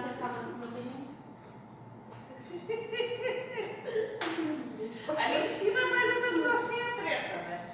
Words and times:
casa 0.00 0.14
acaba 0.14 0.42
não 0.42 0.68
tem. 0.72 1.10
Ali 5.16 5.46
em 5.46 5.58
cima 5.58 5.80
é 5.80 5.84
mais 5.90 6.16
ou 6.16 6.22
menos 6.22 6.46
assim 6.54 6.80
a 6.80 7.02
treta, 7.02 7.36
né? 7.36 7.70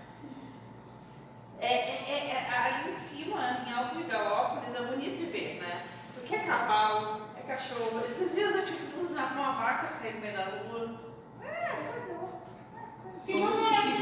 É, 1.61 1.67
é, 1.67 2.05
é, 2.09 2.31
é- 2.33 2.59
ali 2.59 2.91
em 2.91 2.97
cima, 2.97 3.65
em 3.67 3.73
Alto 3.73 3.97
de 3.97 4.03
Galópolis, 4.05 4.75
é 4.75 4.83
bonito 4.83 5.17
de 5.17 5.27
ver, 5.27 5.61
né? 5.61 5.83
Porque 6.15 6.35
é 6.35 6.39
cavalo, 6.41 7.23
é 7.39 7.43
cachorro. 7.43 8.03
Esses 8.07 8.35
dias 8.35 8.55
eu 8.55 8.65
tive 8.65 8.79
que 8.79 8.97
com 8.97 9.41
uma 9.41 9.53
vaca 9.53 9.89
saindo 9.89 10.17
no 10.17 10.21
meio 10.23 10.37
da 10.37 10.45
rua. 10.45 11.01
É, 11.43 11.47
cadê? 11.93 12.17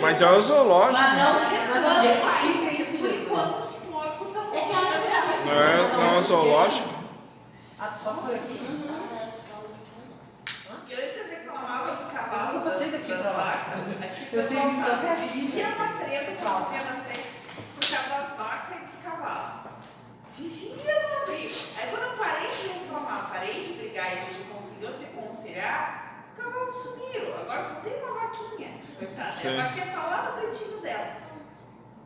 Mas 0.01 0.23
é 0.23 0.31
o 0.31 0.41
zoológico. 0.41 0.93
Mas 0.93 1.19
não 1.19 1.33
Mas 1.35 2.05
é 2.05 2.17
que 2.17 2.25
mais, 2.25 2.97
por 3.01 3.11
enquanto 3.11 3.59
os 3.59 3.73
porcos 3.73 4.27
estão 4.29 4.55
É 4.55 4.61
que 4.61 4.73
ela- 4.73 5.45
Não 5.45 5.53
é, 5.63 5.97
não 5.97 6.15
é 6.15 6.19
o 6.19 6.23
zoológico? 6.23 6.94
Ah, 7.87 7.93
só 7.93 8.15
por 8.15 8.35
aqui? 8.35 8.59
Porque 10.67 10.95
antes 10.95 11.19
eu 11.19 11.29
reclamava 11.29 11.95
dos 11.95 12.11
cavalos, 12.11 12.55
Eu 12.55 12.61
das, 12.61 12.73
passei 12.73 12.91
daqui 12.93 13.09
das 13.09 13.21
pra 13.21 13.31
lá. 13.33 13.45
vacas. 13.45 13.81
Aqui 14.03 14.37
Eu 14.37 14.43
sei 14.43 14.57
que 14.57 14.77
só 14.77 14.87
sabe, 14.87 15.01
tem 15.01 15.11
a 15.11 15.15
vida. 15.17 15.33
Vivia 15.35 15.67
uma 15.69 15.89
treta 15.99 16.33
que 16.33 16.37
fazia 16.43 16.83
na 16.83 17.05
frente 17.05 17.29
por 17.75 17.91
causa 17.91 18.09
das 18.09 18.37
vacas 18.39 18.77
e 18.77 18.85
dos 18.87 18.97
cavalos. 19.05 19.71
Vivia 20.39 20.95
numa 21.03 21.27
briga. 21.27 21.55
Aí 21.79 21.91
quando 21.91 22.03
eu 22.05 22.17
parei 22.17 22.51
de 22.57 22.69
reclamar, 22.69 23.31
parei 23.31 23.65
de 23.65 23.73
brigar 23.75 24.15
e 24.17 24.19
a 24.19 24.25
gente 24.25 24.41
conseguiu 24.51 24.91
se 24.93 25.05
conciliar, 25.09 26.23
os 26.25 26.33
cavalos 26.33 26.75
sumiram. 26.75 27.39
Agora 27.39 27.63
só 27.63 27.75
tem 27.81 28.03
uma 28.03 28.15
vaquinha. 28.19 28.81
Coitada. 28.99 29.29
E 29.29 29.33
Sim. 29.35 29.61
a 29.61 29.63
vaquinha 29.67 29.87
tá 29.93 30.03
lá 30.07 30.23
no 30.33 30.41
cantinho 30.41 30.81
dela. 30.81 31.17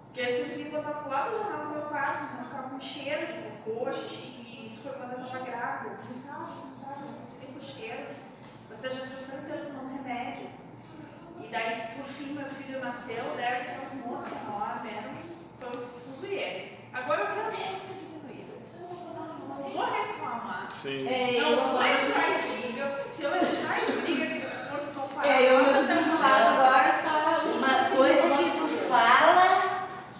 Porque 0.06 0.22
antes 0.22 0.40
eles 0.40 0.58
iam 0.58 0.70
botar 0.82 0.90
pro 0.98 1.08
lado 1.10 1.30
da 1.30 1.38
janela 1.38 1.64
do 1.66 1.70
meu 1.70 1.82
quarto, 1.82 2.24
então 2.24 2.44
ficava 2.44 2.74
um 2.74 2.80
cheiro 2.80 3.26
de 3.28 3.38
cocô, 3.62 3.92
xixi, 3.92 4.34
e 4.40 4.47
isso 4.78 4.88
foi 4.88 4.92
quando 4.92 5.12
eu 5.12 5.26
tava 5.26 5.44
grávida. 5.44 5.98
Não 6.08 6.22
tava, 6.22 6.54
não 6.54 6.88
tava, 6.88 7.04
não 7.04 7.26
sei 7.26 7.48
com 7.48 7.60
cheiro. 7.60 8.06
Ou 8.70 8.76
seja, 8.76 9.06
60 9.06 9.52
anos 9.52 9.66
tomando 9.66 10.02
remédio. 10.02 10.50
E 11.40 11.48
daí, 11.48 11.96
por 11.96 12.04
fim, 12.04 12.32
meu 12.34 12.48
filho 12.48 12.80
nasceu, 12.80 13.24
deram 13.36 13.60
aquelas 13.60 13.94
moscas 13.94 14.38
na 14.44 14.54
hora 14.54 14.80
mesmo, 14.82 15.18
foi 15.58 15.68
um 15.68 15.86
fuzuieiro. 15.86 16.68
Agora 16.92 17.20
eu 17.20 17.26
quero 17.26 17.70
mosca 17.70 17.94
diminuída. 17.94 18.54
Não 19.48 19.70
vou 19.70 19.84
reclamar. 19.84 20.70
Sim. 20.70 21.08
É, 21.08 21.40
Não 21.40 21.50
eu 21.50 21.56
vou 21.56 21.82
entrar 21.82 22.30
em 22.30 22.60
briga, 22.60 22.86
porque 22.86 23.08
se 23.08 23.22
eu 23.24 23.34
entrar 23.34 23.82
em 23.82 24.00
briga, 24.00 24.24
aqueles 24.24 24.52
porcos 24.52 24.88
estão 24.88 25.08
parados. 25.08 25.30
É, 25.30 25.52
eu 25.52 25.58
lá. 25.58 26.18
lá 26.20 26.52
agora 26.52 27.02
só. 27.02 27.18
Uma 27.48 27.96
coisa 27.96 28.36
que 28.36 28.58
tu 28.58 28.68
fala, 28.88 29.62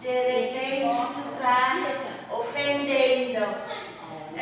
de 0.01 0.09
repente 0.09 0.97
tu 1.15 1.41
tá 1.41 2.35
ofendendo. 2.35 3.68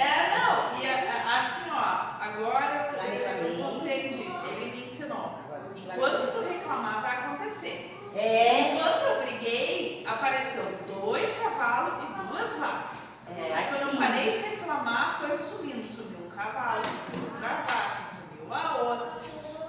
É, 0.07 0.39
não, 0.39 0.81
e 0.81 0.87
a- 0.89 1.41
assim, 1.41 1.71
ó, 1.73 2.25
agora 2.25 2.91
eu, 2.93 3.65
compreendi, 3.65 4.31
ele 4.51 4.71
me 4.77 4.83
ensinou. 4.83 5.39
Enquanto 5.77 6.33
tu 6.33 6.49
reclamar, 6.49 7.01
vai 7.03 7.17
acontecer. 7.17 7.93
É, 8.15 8.73
Enquanto 8.75 9.03
eu 9.03 9.23
briguei, 9.23 10.05
apareceu 10.09 10.65
dois 10.89 11.29
cavalos 11.39 12.05
e 12.05 12.33
duas 12.33 12.53
vacas. 12.59 12.97
é 13.37 13.55
Aí 13.55 13.65
quando 13.67 13.81
eu 13.83 13.89
assim. 13.89 13.97
parei 13.99 14.31
de 14.33 14.39
reclamar, 14.49 15.19
foi 15.21 15.37
subindo. 15.37 15.85
Subiu 15.87 16.27
um 16.27 16.31
cavalo, 16.31 16.83
subiu 16.85 17.31
outra 17.33 17.49
vaca, 17.49 18.03
subiu 18.09 18.55
a 18.55 18.77
outra. 18.83 19.13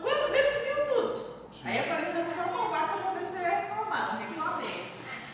Quando 0.01 0.31
veio, 0.31 0.53
subiu 0.53 0.85
tudo. 0.95 1.27
Aí 1.65 1.79
apareceu 1.79 2.25
só 2.25 2.43
uma 2.49 2.69
vaca 2.69 2.97
pra 2.97 3.11
ver 3.11 3.25
se 3.25 3.35
eu 3.35 3.41
ia 3.41 3.49
reclamar, 3.61 4.13
não 4.13 4.19
reclamei. 4.27 4.87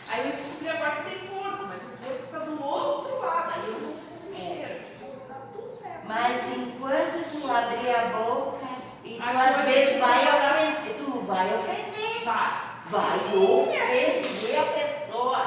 Aí 0.08 0.30
eu 0.30 0.36
descobri 0.36 0.68
agora 0.68 0.96
que 1.02 1.10
tem 1.10 1.28
porco, 1.28 1.64
mas 1.68 1.82
o 1.82 1.86
porco 1.88 2.26
tá 2.32 2.38
do 2.40 2.62
outro 2.64 3.20
lado. 3.20 3.52
Aí 3.54 3.68
eu 3.68 3.80
não 3.80 3.98
sinto 3.98 4.30
o 4.32 4.36
cheiro. 4.36 4.84
Tipo, 4.84 5.20
tá 5.28 5.34
tudo 5.52 5.70
certo. 5.70 6.00
Mas 6.06 6.42
enquanto 6.56 7.30
tu 7.30 7.50
abrir 7.50 7.90
a 7.94 8.04
boca 8.06 8.66
e 9.04 9.16
tu 9.16 9.22
A 9.22 9.30
às 9.30 9.54
coisa 9.56 9.62
vezes 9.70 9.94
que 9.94 10.00
vai 10.00 10.24
vai- 10.24 10.36
ofender, 10.36 10.94
tu 10.96 11.20
vai 11.20 11.54
ofender. 11.54 12.24
Vai. 12.24 12.64
Vai 12.86 13.16
ofender 13.16 14.58
a 14.60 14.64
pessoa. 15.06 15.46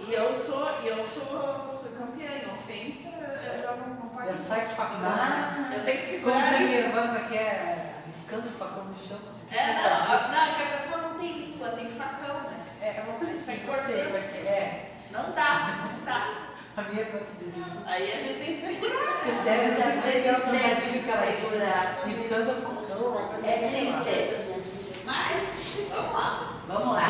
E 0.00 0.12
eu 0.12 0.32
sou, 0.34 0.68
e 0.82 0.88
eu 0.88 1.04
sou, 1.06 1.68
sou 1.70 1.90
campeã 1.98 2.30
em 2.30 2.52
ofensa, 2.52 3.08
eu 3.18 3.62
já 3.62 3.72
não, 3.76 3.86
não 3.94 4.10
Já 4.10 4.16
participo. 4.16 4.48
sai 4.48 4.62
espacando. 4.62 5.06
Ah, 5.06 5.70
Eu 5.74 5.84
tenho 5.84 5.98
que 5.98 6.06
Como 6.20 6.34
segurar. 6.34 6.48
diz 6.48 6.54
a 6.56 6.58
minha 6.58 6.78
irmã, 6.80 7.06
como 7.06 7.18
é 7.18 7.28
que 7.28 7.36
é? 7.38 7.94
Riscando 8.06 8.48
o 8.48 8.52
facão 8.52 8.84
no 8.84 8.94
chão. 8.96 9.18
você 9.26 9.46
fica 9.46 9.60
É, 9.60 9.66
não, 9.74 9.82
com 9.82 10.12
a- 10.12 10.16
a- 10.16 10.28
não, 10.28 10.54
que 10.54 10.62
a 10.62 10.66
pessoa 10.76 10.98
não 10.98 11.14
tem 11.18 11.32
língua, 11.32 11.68
tem 11.70 11.88
facão, 11.88 12.34
né? 12.42 12.56
É, 12.82 12.86
é 12.88 13.04
uma 13.06 13.18
coisa 13.18 13.32
assim, 13.32 13.44
Sai 13.44 13.66
não 13.66 13.84
sei 13.86 14.04
como 14.04 14.16
é 14.16 14.20
que 14.20 14.46
é. 14.48 14.90
Não 15.10 15.30
dá, 15.32 15.88
não 15.88 16.04
dá. 16.04 16.34
A 16.76 16.82
minha 16.82 17.00
irmã 17.02 17.20
que 17.20 17.44
diz 17.44 17.56
isso. 17.56 17.82
Aí 17.86 18.12
a 18.12 18.16
gente 18.16 18.38
tem 18.44 18.54
que 18.56 18.60
segurar. 18.60 19.22
É 19.26 19.42
sério, 19.42 19.72
não 19.72 19.82
sei 19.82 19.92
Muitas 19.94 19.94
como 19.94 20.06
é 20.06 20.10
que 20.20 20.28
ela 20.28 20.38
vezes 20.38 20.44
não 20.44 20.52
deve 20.52 20.90
diz 20.90 21.04
que 21.04 21.10
ela 21.10 21.24
é 21.24 21.32
segurar. 21.32 21.98
riscando 22.04 22.50
o 22.50 22.54
facão. 22.56 23.08
uma 23.08 23.28
coisa 23.28 23.46
É 23.46 23.54
assim, 23.54 23.70
sei 23.70 23.90
lá. 23.92 24.00
triste. 24.00 25.02
Mas, 25.06 25.88
vamos 25.94 26.12
lá. 26.14 26.50
Vamos 26.66 26.94
lá. 26.96 27.02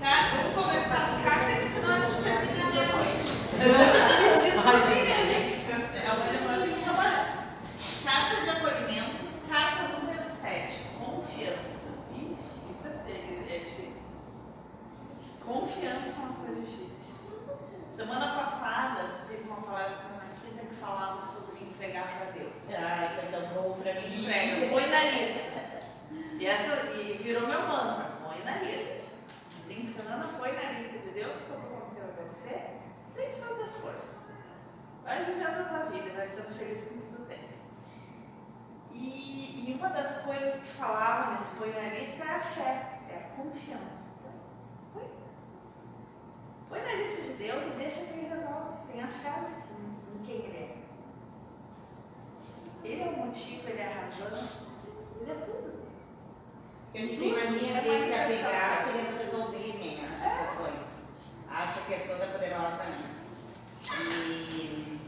Cara, 0.00 0.28
vamos 0.36 0.54
começar 0.54 1.02
as 1.04 1.22
cartas, 1.24 1.72
senão 1.74 1.96
a 1.96 2.00
gente 2.00 2.22
termina 2.22 2.70
meia-noite. 2.70 3.28
Eu 3.58 4.38
preciso 4.38 4.62
dormir, 4.62 5.04
né? 5.04 6.08
Amanhã 6.08 6.32
eu 6.56 6.62
tenho 6.62 6.76
que 6.78 6.84
trabalhar. 6.84 7.46
Carta 8.04 8.40
de 8.42 8.50
acolhimento, 8.50 9.16
carta 9.50 9.88
número 9.88 10.24
7, 10.24 10.82
confiança. 10.98 11.88
Ixi, 12.14 12.70
isso 12.70 12.86
é, 12.86 13.10
é- 13.10 13.56
é 13.56 13.58
difícil. 13.58 14.08
Confiança 15.44 16.08
é 16.08 16.20
uma 16.24 16.34
coisa 16.44 16.60
difícil. 16.60 17.14
Semana 17.90 18.36
passada 18.36 19.00
teve 19.28 19.42
uma 19.48 19.62
palestra 19.62 20.04
na 20.10 20.24
quinta 20.40 20.64
que 20.66 20.74
falava 20.76 21.24
sobre 21.26 21.64
entregar 21.64 22.04
para 22.06 22.30
Deus. 22.32 22.74
Ai, 22.78 23.18
foi 23.20 23.30
tão 23.40 23.48
bom 23.54 23.78
pra 23.82 23.94
mim. 23.94 24.22
Entrega, 24.24 24.68
põe 24.68 24.86
na 24.88 25.04
lista. 25.04 25.78
E, 26.38 26.46
essa, 26.46 26.86
e 26.96 27.18
virou 27.22 27.48
meu 27.48 27.62
mantra, 27.62 28.06
põe 28.22 28.44
na 28.44 28.58
lista. 28.62 28.98
Desencana, 29.54 30.24
põe 30.38 30.52
na 30.52 30.72
lista 30.72 30.98
de 30.98 31.08
Deus, 31.10 31.36
quando 31.48 31.66
acontecer, 31.74 32.00
vai 32.02 32.10
acontecer, 32.10 32.80
sem 33.10 33.28
fazer 33.32 33.68
força. 33.82 34.18
Vai 35.04 35.24
vivendo 35.24 35.46
a 35.60 35.64
tua 35.64 35.84
vida, 35.90 36.10
vai 36.16 36.26
sendo 36.26 36.54
feliz 36.56 36.84
com 36.84 36.94
o 36.94 36.98
que 36.98 37.08
tu 37.16 37.22
tem. 37.22 37.38
E, 38.92 39.64
e 39.70 39.74
uma 39.78 39.90
das 40.58 40.60
coisas 40.60 40.62
que 40.62 40.76
falava 40.76 41.30
nesse 41.30 41.56
põe 41.56 41.70
na 41.70 41.94
lista 41.94 42.24
é 42.24 42.34
a 42.34 42.40
fé, 42.40 42.98
é 43.10 43.16
a 43.16 43.36
confiança. 43.36 44.10
Põe. 44.92 45.08
Põe 46.68 46.80
na 46.80 46.94
lista 46.94 47.22
de 47.22 47.32
Deus 47.34 47.66
e 47.66 47.70
deixa 47.70 48.00
que 48.00 48.12
ele 48.12 48.28
resolve. 48.28 48.78
Tenha 48.92 49.08
fé 49.08 49.34
em, 49.78 50.16
em 50.16 50.22
quem 50.22 50.36
ele 50.36 50.56
é. 50.56 50.76
Ele 52.84 53.02
é 53.02 53.06
o 53.06 53.26
motivo, 53.26 53.68
ele 53.68 53.80
é 53.80 53.86
a 53.86 54.02
razão, 54.02 54.66
ele 55.20 55.30
é 55.30 55.34
tudo. 55.34 55.78
A 56.94 56.98
gente 56.98 57.18
tem 57.18 57.32
mania 57.32 57.82
de 57.82 57.88
se 57.88 58.14
apegar 58.14 58.84
querendo 58.84 59.18
resolver 59.18 59.78
né, 59.78 60.08
as 60.10 60.18
situações. 60.18 61.08
Acha 61.50 61.80
que 61.82 61.94
é 61.94 61.98
toda 61.98 62.26
poderosa, 62.26 62.84
né? 62.84 63.14
E, 64.00 65.00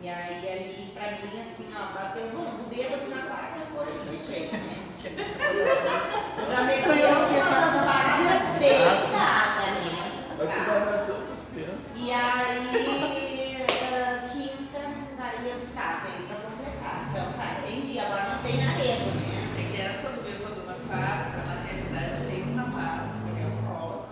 e 0.00 0.08
aí, 0.08 0.48
ali, 0.48 0.90
pra 0.92 1.10
mim, 1.12 1.42
assim, 1.42 1.72
ó, 1.74 1.92
bateu 1.92 2.26
no 2.32 2.44
do 2.44 2.68
bêbado 2.68 3.08
na 3.10 3.26
quarta 3.26 3.60
foi 3.74 3.86
né? 3.86 4.73
Pra 5.10 6.64
mim, 6.64 6.82
foi 6.82 7.04
uma 7.04 7.84
barriga 7.84 8.34
pesada, 8.58 9.66
né? 9.80 10.24
Vai 10.38 10.46
cuidar 10.46 10.78
das 10.86 11.08
outras 11.10 11.48
crianças. 11.52 11.92
E 11.94 12.10
aí, 12.10 13.66
ah, 13.92 14.28
quinta, 14.32 14.82
aí 15.18 15.50
eu 15.50 15.58
estava 15.58 16.08
aí 16.08 16.26
pra 16.26 16.36
completar. 16.36 17.08
Então 17.10 17.32
tá, 17.34 17.46
entendi. 17.62 17.98
Agora 17.98 18.24
não 18.30 18.38
tem 18.42 18.66
arrego, 18.66 19.10
né? 19.10 19.34
É 19.58 19.62
que 19.70 19.82
essa 19.82 20.08
do 20.08 20.22
bêbado 20.22 20.62
na 20.66 20.72
quarta, 20.72 21.36
na 21.36 21.54
realidade, 21.62 22.26
tem 22.30 22.42
um 22.48 22.56
rapaz, 22.56 23.10
que 23.12 23.42
é 23.42 23.46
o 23.46 23.48
Paulo. 23.68 24.06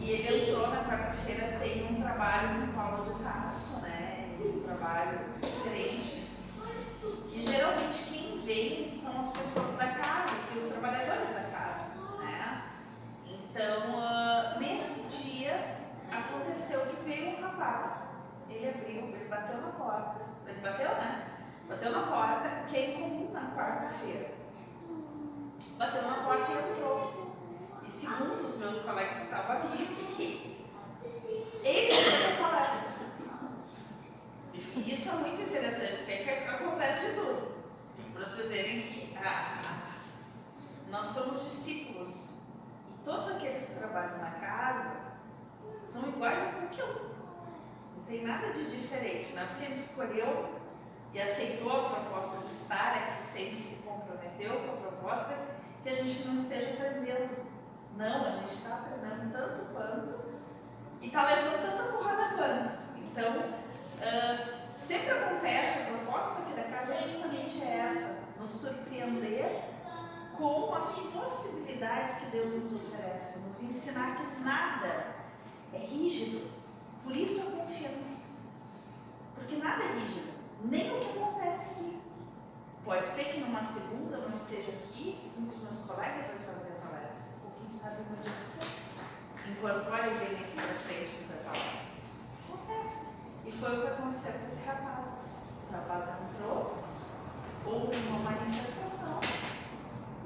E 0.00 0.10
ele 0.10 0.50
entrou 0.50 0.68
na 0.68 0.84
quarta-feira, 0.84 1.58
tem 1.62 1.86
um 1.90 2.00
trabalho 2.00 2.48
no 2.60 2.72
Paulo 2.72 3.04
de 3.04 3.22
Tarso, 3.22 3.80
né? 3.82 4.30
Um 4.40 4.60
trabalho 4.60 5.18
diferente. 5.40 6.22
E 7.34 7.42
geralmente 7.44 8.04
quem 8.04 8.38
vem 8.44 8.88
são 8.88 9.18
as 9.18 9.32
pessoas 9.32 9.76
da 9.76 9.86
casa, 9.86 10.34
que 10.50 10.58
os 10.58 10.66
trabalhadores 10.66 11.28
da 11.30 11.42
casa, 11.44 11.86
né? 12.20 12.62
Então, 13.62 13.96
ah, 13.96 14.56
nesse 14.58 15.02
dia, 15.22 15.76
aconteceu 16.10 16.80
que 16.86 16.96
veio 17.04 17.38
um 17.38 17.42
rapaz. 17.42 18.08
Ele 18.50 18.68
abriu, 18.68 19.14
ele 19.14 19.28
bateu 19.28 19.58
na 19.58 19.68
porta. 19.68 20.20
Ele 20.48 20.60
bateu, 20.60 20.88
né? 20.88 21.28
Bateu 21.68 21.92
na 21.92 22.02
porta, 22.02 22.64
que 22.68 22.76
é 22.76 22.90
incomum 22.90 23.30
na 23.30 23.54
quarta-feira. 23.54 24.34
Bateu 25.76 26.02
na 26.02 26.24
porta 26.24 26.50
e 26.50 26.72
entrou. 26.72 27.36
E 27.86 27.90
segundo 27.90 28.42
os 28.42 28.58
meus 28.58 28.78
colegas 28.80 29.18
que 29.18 29.24
estavam 29.26 29.56
aqui, 29.58 29.86
disse 29.86 30.04
que 30.06 30.66
ele 31.62 31.92
fez 31.92 32.40
a 32.40 32.42
palestra. 32.42 32.92
E 34.74 34.92
isso 34.92 35.08
é 35.08 35.12
muito 35.12 35.40
interessante, 35.40 35.98
porque 35.98 36.12
é 36.12 36.18
que 36.18 36.48
acontece 36.48 37.10
de 37.10 37.12
tudo. 37.14 37.52
Para 38.12 38.24
vocês 38.24 38.48
verem 38.48 38.82
que 38.82 39.16
ah, 39.24 39.62
nós 40.90 41.06
somos 41.06 41.44
discípulos. 41.44 42.31
Todos 43.04 43.28
aqueles 43.28 43.66
que 43.66 43.74
trabalham 43.74 44.18
na 44.18 44.30
casa 44.32 44.96
são 45.84 46.08
iguais 46.08 46.40
a 46.40 46.52
qualquer 46.52 46.84
um. 46.84 47.12
Não 47.96 48.04
tem 48.06 48.24
nada 48.24 48.52
de 48.52 48.70
diferente, 48.70 49.32
não 49.34 49.42
é 49.42 49.46
porque 49.46 49.66
gente 49.66 49.78
escolheu 49.78 50.60
e 51.12 51.20
aceitou 51.20 51.70
a 51.70 51.90
proposta 51.90 52.46
de 52.46 52.52
estar 52.52 52.96
aqui, 52.96 53.22
sempre 53.22 53.62
se 53.62 53.82
comprometeu 53.82 54.60
com 54.60 54.72
a 54.72 54.90
proposta, 54.90 55.38
que 55.82 55.88
a 55.88 55.94
gente 55.94 56.26
não 56.26 56.36
esteja 56.36 56.70
aprendendo. 56.74 57.42
Não, 57.96 58.26
a 58.26 58.30
gente 58.36 58.52
está 58.52 58.76
aprendendo 58.76 59.32
tanto 59.32 59.72
quanto 59.72 60.32
e 61.00 61.06
está 61.06 61.26
levando 61.26 61.62
tanta 61.62 61.92
porrada 61.92 62.36
quanto. 62.36 62.82
Então, 62.96 63.54
ah, 64.00 64.62
sempre 64.78 65.10
acontece, 65.10 65.80
a 65.80 65.96
proposta 65.96 66.42
aqui 66.42 66.52
da 66.54 66.64
casa 66.64 66.94
é 66.94 67.02
justamente 67.02 67.62
essa, 67.62 68.20
nos 68.38 68.50
surpreender 68.50 69.71
com 70.36 70.74
as 70.74 70.98
possibilidades 70.98 72.14
que 72.14 72.26
Deus 72.26 72.54
nos 72.54 72.74
oferece, 72.74 73.40
nos 73.40 73.62
ensinar 73.62 74.16
que 74.16 74.42
nada 74.42 75.14
é 75.72 75.78
rígido. 75.78 76.50
Por 77.02 77.16
isso 77.16 77.42
a 77.42 77.50
confiança. 77.50 78.22
Porque 79.34 79.56
nada 79.56 79.82
é 79.82 79.92
rígido, 79.92 80.32
nem 80.64 80.90
o 80.90 81.00
que 81.00 81.18
acontece 81.18 81.70
aqui. 81.70 82.00
Pode 82.84 83.08
ser 83.08 83.24
que 83.26 83.40
numa 83.40 83.62
segunda 83.62 84.16
eu 84.16 84.28
não 84.28 84.34
esteja 84.34 84.72
aqui, 84.72 85.30
um 85.38 85.42
dos 85.42 85.62
meus 85.62 85.78
colegas 85.86 86.26
vai 86.28 86.54
fazer 86.54 86.72
a 86.72 86.88
palestra, 86.88 87.32
ou 87.44 87.52
quem 87.52 87.68
sabe 87.68 88.02
uma 88.08 88.16
de 88.16 88.30
vocês. 88.30 88.82
Incorpore 89.48 90.02
alguém 90.02 90.38
aqui 90.38 90.54
para 90.54 90.74
frente 90.74 91.10
fazer 91.22 91.40
a 91.40 91.44
palestra. 91.44 91.92
Acontece. 92.48 93.06
E 93.44 93.52
foi 93.52 93.78
o 93.78 93.80
que 93.82 93.86
aconteceu 93.88 94.32
com 94.32 94.44
esse 94.44 94.64
rapaz. 94.64 95.16
Esse 95.58 95.72
rapaz 95.72 96.08
entrou, 96.08 96.76
houve 97.66 97.96
uma 98.08 98.18
manifestação 98.18 99.20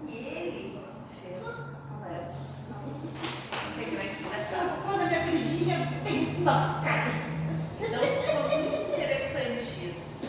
e 0.08 0.12
ele 0.12 0.80
fez 1.22 1.46
a 1.48 1.98
palestra 1.98 2.40
aos 2.74 3.16
integrantes 3.76 4.24
da 4.24 4.38
casa. 4.44 4.82
Quando 4.82 5.00
a 5.00 5.06
minha 5.06 5.22
filhinha 5.26 6.02
tem 6.04 6.34
tocada. 6.36 7.10
Então 7.80 8.00
foi 8.00 8.58
muito 8.58 8.92
interessante 8.92 9.90
isso. 9.90 10.26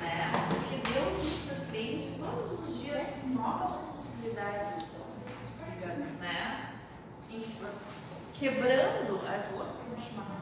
Né? 0.00 0.32
Porque 0.48 0.92
Deus 0.92 1.18
nos 1.18 1.32
surpreende 1.48 2.18
todos 2.18 2.60
os 2.60 2.82
dias 2.82 3.02
com 3.20 3.28
novas 3.28 3.76
possibilidades. 3.76 4.90
Né? 6.20 6.70
Quebrando, 8.34 9.20
ai, 9.26 9.42
vou 9.52 9.66
continuar. 9.66 10.40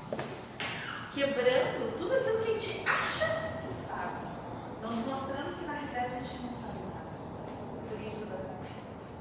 Quebrando 1.12 1.96
tudo 1.96 2.14
aquilo 2.14 2.38
que 2.38 2.50
a 2.50 2.54
gente 2.54 2.88
acha 2.88 3.26
que 3.60 3.74
sabe. 3.74 4.26
Nos 4.80 4.96
mostrando 5.04 5.58
que 5.58 5.64
na 5.66 5.72
realidade 5.72 6.14
a 6.14 6.18
gente 6.18 6.42
não 6.42 6.54
sabe 6.54 6.77
isso 8.06 8.26
da 8.26 8.36
confiança. 8.36 9.12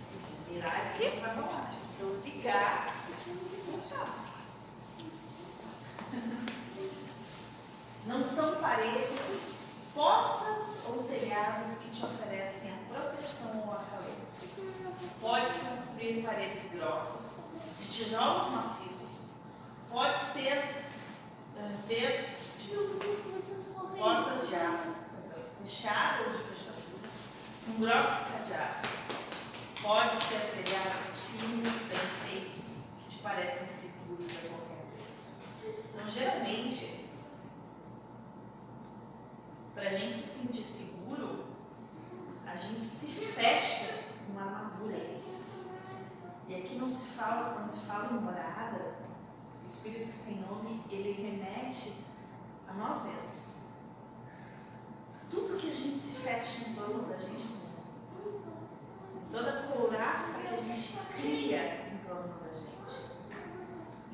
Se 0.00 0.14
você 0.14 0.52
virar 0.52 0.68
aqui, 0.68 1.20
vai 1.20 1.34
rolar. 1.34 1.70
Se 1.70 2.00
eu 2.00 2.20
ligar, 2.24 2.94
funciona. 3.64 4.28
Não 8.06 8.24
são 8.24 8.56
paredes, 8.56 9.56
portas 9.94 10.82
ou 10.86 11.02
telhados 11.04 11.78
que 11.78 11.90
te 11.90 12.04
oferecem 12.04 12.72
a 12.72 12.94
proteção 12.94 13.64
ou 13.66 13.72
a 13.72 13.76
calor. 13.76 14.28
Podes 15.20 15.58
construir 15.68 16.22
paredes 16.22 16.72
grossas, 16.72 17.40
de 17.80 17.88
tijolos 17.88 18.50
maciços. 18.50 19.26
Podes 19.90 20.32
ter, 20.32 20.86
eh, 21.56 21.76
ter 21.88 22.38
portas 23.98 24.48
de 24.48 24.54
aço, 24.54 25.07
fechadas 25.68 26.32
de 26.32 26.38
fechaduras, 26.44 27.28
com 27.66 27.72
grossos 27.74 28.28
cadeados. 28.28 28.90
Podes 29.82 30.18
ter 30.26 30.64
telhados 30.64 31.20
finos, 31.26 31.74
bem 31.82 31.98
feitos, 32.24 32.86
que 32.98 33.16
te 33.16 33.22
parecem 33.22 33.68
seguros 33.68 34.32
a 34.32 34.48
qualquer 34.48 34.76
momento. 34.76 35.90
Então, 35.92 36.08
geralmente, 36.08 37.10
para 39.74 39.90
a 39.90 39.92
gente 39.92 40.14
se 40.14 40.40
sentir 40.40 40.62
seguro, 40.62 41.48
a 42.46 42.56
gente 42.56 42.82
se 42.82 43.08
fecha 43.08 44.04
numa 44.26 44.40
armadura. 44.40 45.18
E 46.48 46.54
aqui 46.54 46.76
não 46.76 46.90
se 46.90 47.04
fala, 47.08 47.52
quando 47.52 47.68
se 47.68 47.80
fala 47.80 48.16
em 48.16 48.20
morada, 48.20 48.96
o 49.62 49.66
Espírito 49.66 50.10
sem 50.10 50.36
nome, 50.36 50.82
ele 50.90 51.12
remete 51.12 52.06
a 52.66 52.72
nós 52.72 53.04
mesmos. 53.04 53.57
Tudo 55.30 55.58
que 55.58 55.70
a 55.70 55.74
gente 55.74 55.98
se 55.98 56.16
fecha 56.20 56.68
em 56.68 56.74
torno 56.74 57.02
da 57.08 57.16
gente 57.16 57.46
mesmo. 57.46 57.88
Toda 59.30 59.62
couraça 59.62 60.40
que 60.40 60.46
a 60.46 60.56
gente 60.56 60.98
cria 61.16 61.90
em 61.92 61.98
torno 62.08 62.34
da 62.40 62.54
gente. 62.54 63.10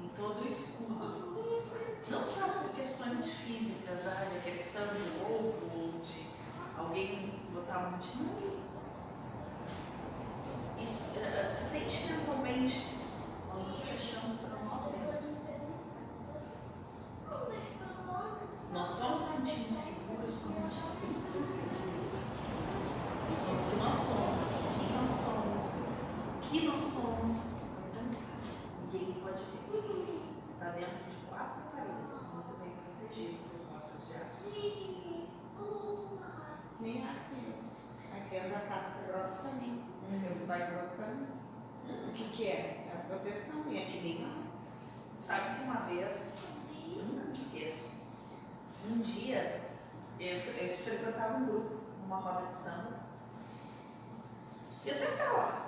Em 0.02 0.08
todo 0.08 0.44
o 0.44 0.49
escudo. 0.49 1.64
Não 2.08 2.22
só 2.22 2.49
por 2.49 2.70
questões 2.75 3.26
físicas, 3.26 4.02
de 4.02 4.49
agressão 4.49 4.82
de 4.88 5.22
roubo, 5.22 5.70
ou 5.75 6.00
de 6.00 6.26
alguém 6.76 7.40
botar 7.52 7.88
um. 7.88 7.99
Isso, 10.82 11.19
eh, 11.19 11.56
sentimentalmente, 11.60 12.99
nós 13.49 13.67
nos 13.67 13.84
fechamos 13.84 14.34
para 14.34 14.58
nós 14.64 14.90
mesmos. 14.93 15.44
Nós 18.75 18.88
só 18.88 19.11
nos 19.15 19.25
sentimos 19.25 19.75
seguros 19.76 20.38
quando 20.43 20.59
a 20.59 20.61
gente 20.62 20.75
está 20.75 20.88
que 23.71 23.76
nós 23.76 23.94
somos, 23.94 24.47
quem 24.79 24.97
nós 25.00 25.11
somos, 25.11 25.87
o 25.87 26.41
que 26.43 26.67
nós 26.67 26.82
somos. 26.82 27.55
Ninguém 28.93 29.15
pode 29.23 29.44
ver. 29.71 30.23
Está 30.53 30.71
dentro 30.71 31.05
de 31.09 31.17
quatro 31.29 31.62
paredes, 31.75 32.21
muito 32.32 32.59
bem 32.61 32.73
protegido 32.99 33.38
por 33.49 33.59
portas 33.81 34.09
de 34.09 34.15
aço. 34.17 34.44
Nem 36.81 37.05
assim. 37.05 37.55
Aqui 38.12 38.37
anda 38.37 38.56
a 38.56 38.61
casca 38.61 39.03
grossa 39.06 39.49
também. 39.49 39.82
Você 40.09 40.44
vai 40.47 40.70
grossando. 40.70 41.27
O 42.09 42.12
que, 42.12 42.25
que 42.31 42.47
é? 42.49 42.88
É 42.88 42.93
a 42.97 42.99
proteção 43.09 43.65
e 43.70 43.79
aqui 43.79 44.00
nem 44.03 44.23
não. 44.27 44.44
Sabe 45.17 45.56
que 45.59 45.65
uma 45.65 45.81
vez, 45.87 46.37
eu 46.97 47.05
nunca 47.05 47.25
me 47.27 47.32
esqueço, 47.32 47.94
um 48.91 48.99
dia 49.00 49.70
eu, 50.20 50.41
fre- 50.41 50.61
eu 50.73 50.77
frequentava 50.77 51.38
um 51.38 51.47
grupo, 51.47 51.81
uma 52.14 52.31
roda 52.31 52.46
de 52.46 52.56
samba. 52.56 52.90
E 54.84 54.88
eu 54.88 54.94
sempre 54.94 55.14
estava 55.14 55.37
lá. 55.37 55.63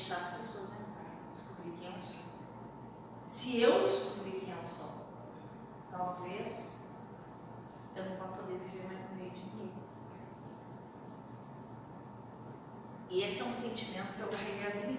Deixar 0.00 0.16
as 0.16 0.36
pessoas 0.38 0.80
entrar, 0.80 1.28
descobrir 1.30 1.72
quem 1.78 1.94
eu 1.94 2.02
sou. 2.02 2.20
Se 3.26 3.60
eu 3.60 3.86
descobrir 3.86 4.40
quem 4.40 4.54
eu 4.54 4.64
sou, 4.64 4.94
talvez 5.90 6.86
eu 7.94 8.04
não 8.06 8.16
vá 8.16 8.28
poder 8.28 8.58
viver 8.58 8.86
mais 8.86 9.10
no 9.10 9.16
meio 9.16 9.30
de 9.30 9.44
ninguém. 9.44 9.72
E 13.10 13.22
esse 13.24 13.42
é 13.42 13.44
um 13.44 13.52
sentimento 13.52 14.14
que 14.14 14.20
eu 14.20 14.28
carreguei 14.28 14.66
a 14.66 14.70
vida 14.70 14.92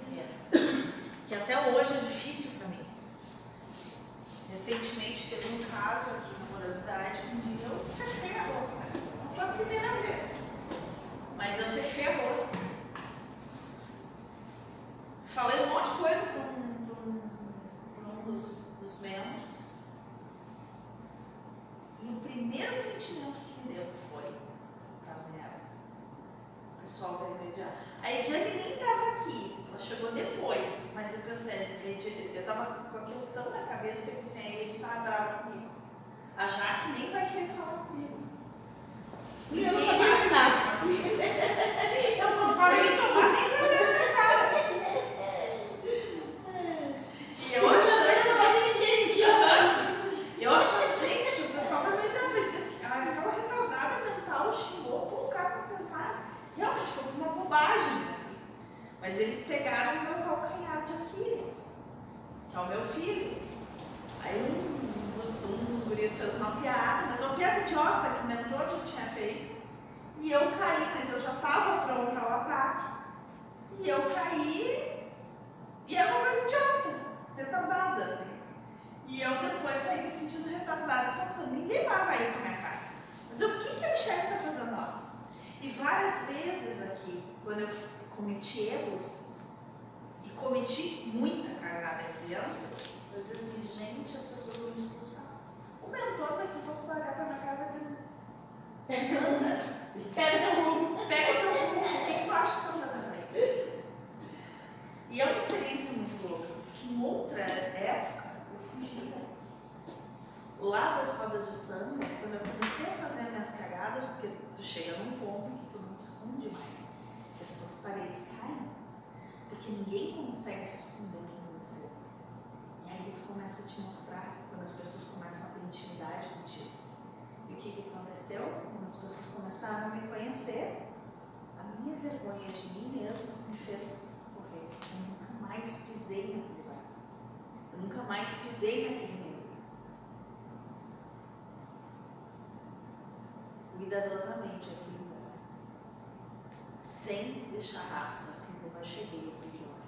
deixar 147.62 147.82
rastro, 147.82 148.32
assim 148.32 148.54
como 148.60 148.76
eu 148.80 148.84
cheguei, 148.84 149.22
eu 149.28 149.34
fui 149.34 149.48
embora. 149.54 149.86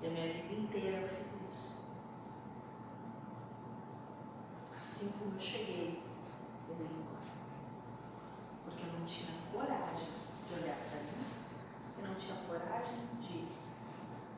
E 0.00 0.06
a 0.06 0.10
minha 0.10 0.32
vida 0.32 0.54
inteira 0.54 0.98
eu 0.98 1.08
fiz 1.08 1.40
isso. 1.42 1.78
Assim 4.78 5.12
como 5.18 5.34
eu 5.34 5.40
cheguei, 5.40 6.00
eu 6.68 6.76
ia 6.76 6.84
embora. 6.84 7.26
Porque 8.64 8.84
eu 8.86 8.92
não 9.00 9.04
tinha 9.04 9.32
coragem 9.52 10.08
de 10.46 10.54
olhar 10.54 10.76
para 10.76 11.00
mim. 11.00 11.24
Eu 12.00 12.06
não 12.08 12.14
tinha 12.14 12.36
coragem 12.46 12.98
de 13.20 13.48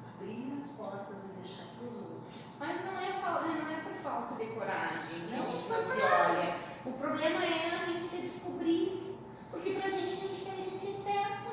abrir 0.08 0.36
minhas 0.38 0.70
portas 0.70 1.24
e 1.24 1.32
deixar 1.34 1.64
que 1.78 1.84
os 1.84 1.96
outros. 1.98 2.40
Mas 2.58 2.82
não 2.86 2.98
é, 2.98 3.12
fal- 3.20 3.42
não 3.42 3.70
é 3.70 3.80
por 3.82 3.92
falta 3.92 4.34
de 4.42 4.52
coragem 4.52 5.26
que 5.28 5.34
a 5.34 5.36
Não, 5.36 5.52
gente 5.52 5.68
não 5.68 5.76
não 5.78 5.84
se 5.84 6.00
olha. 6.00 6.60
O 6.86 6.92
problema 6.94 7.44
é 7.44 7.76
a 7.76 7.84
gente 7.84 8.02
se 8.02 8.22
descobrir. 8.22 9.18
Porque 9.50 9.72
pra 9.74 9.90
gente 9.90 10.12
a 10.14 10.28
gente 10.28 10.44
tem 10.44 10.52
a 10.52 10.56
gente 10.56 10.90
é 10.90 10.94
certa. 10.94 11.50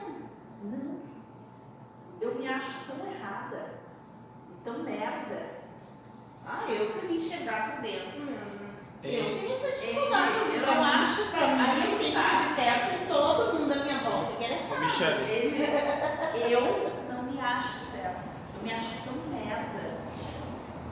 Não. 0.63 0.98
Eu 2.19 2.34
me 2.36 2.46
acho 2.57 2.73
tão 2.87 3.05
errada 3.11 3.77
tão 4.63 4.83
merda. 4.83 5.57
Ah, 6.45 6.65
eu 6.69 7.03
me 7.03 7.17
enxergar 7.17 7.71
por 7.73 7.81
dentro. 7.81 8.21
hum, 8.21 8.67
Eu 9.03 9.09
É. 9.11 9.39
tenho 9.39 9.53
essa 9.53 9.67
É, 9.67 9.71
dificuldade. 9.79 10.37
eu 10.55 10.61
pra 10.63 10.75
não 10.75 10.83
acho 10.83 11.29
Pra 11.31 11.47
mim, 11.47 11.63
que- 11.63 11.87
eu 11.87 11.99
tenho 11.99 12.13
tudo 12.13 12.55
certo 12.55 13.03
e 13.03 13.07
todo 13.07 13.53
mundo 13.59 13.71
à 13.71 13.75
minha 13.83 13.99
volta 13.99 14.35
quer 14.35 14.79
Michele, 14.79 15.31
Ele- 15.31 16.53
Eu 16.53 16.89
não 17.13 17.23
me 17.23 17.39
acho 17.39 17.77
certa. 17.79 18.23
Eu 18.55 18.63
me 18.63 18.73
acho 18.73 19.03
tão 19.03 19.13
merda, 19.31 19.97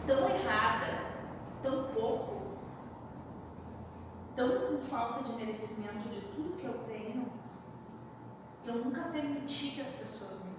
tão 0.08 0.30
errada, 0.30 0.94
tão 1.64 1.84
pouco, 1.88 2.58
tão 4.36 4.50
com 4.68 4.82
falta 4.82 5.24
de 5.24 5.34
merecimento 5.34 6.08
de 6.10 6.22
tudo 6.22 6.56
que 6.58 6.66
eu 6.66 6.74
tenho, 6.88 7.32
que 8.64 8.70
eu 8.70 8.76
nunca 8.76 9.02
permiti 9.10 9.72
que 9.72 9.82
as 9.82 9.92
pessoas 9.96 10.44
me. 10.46 10.55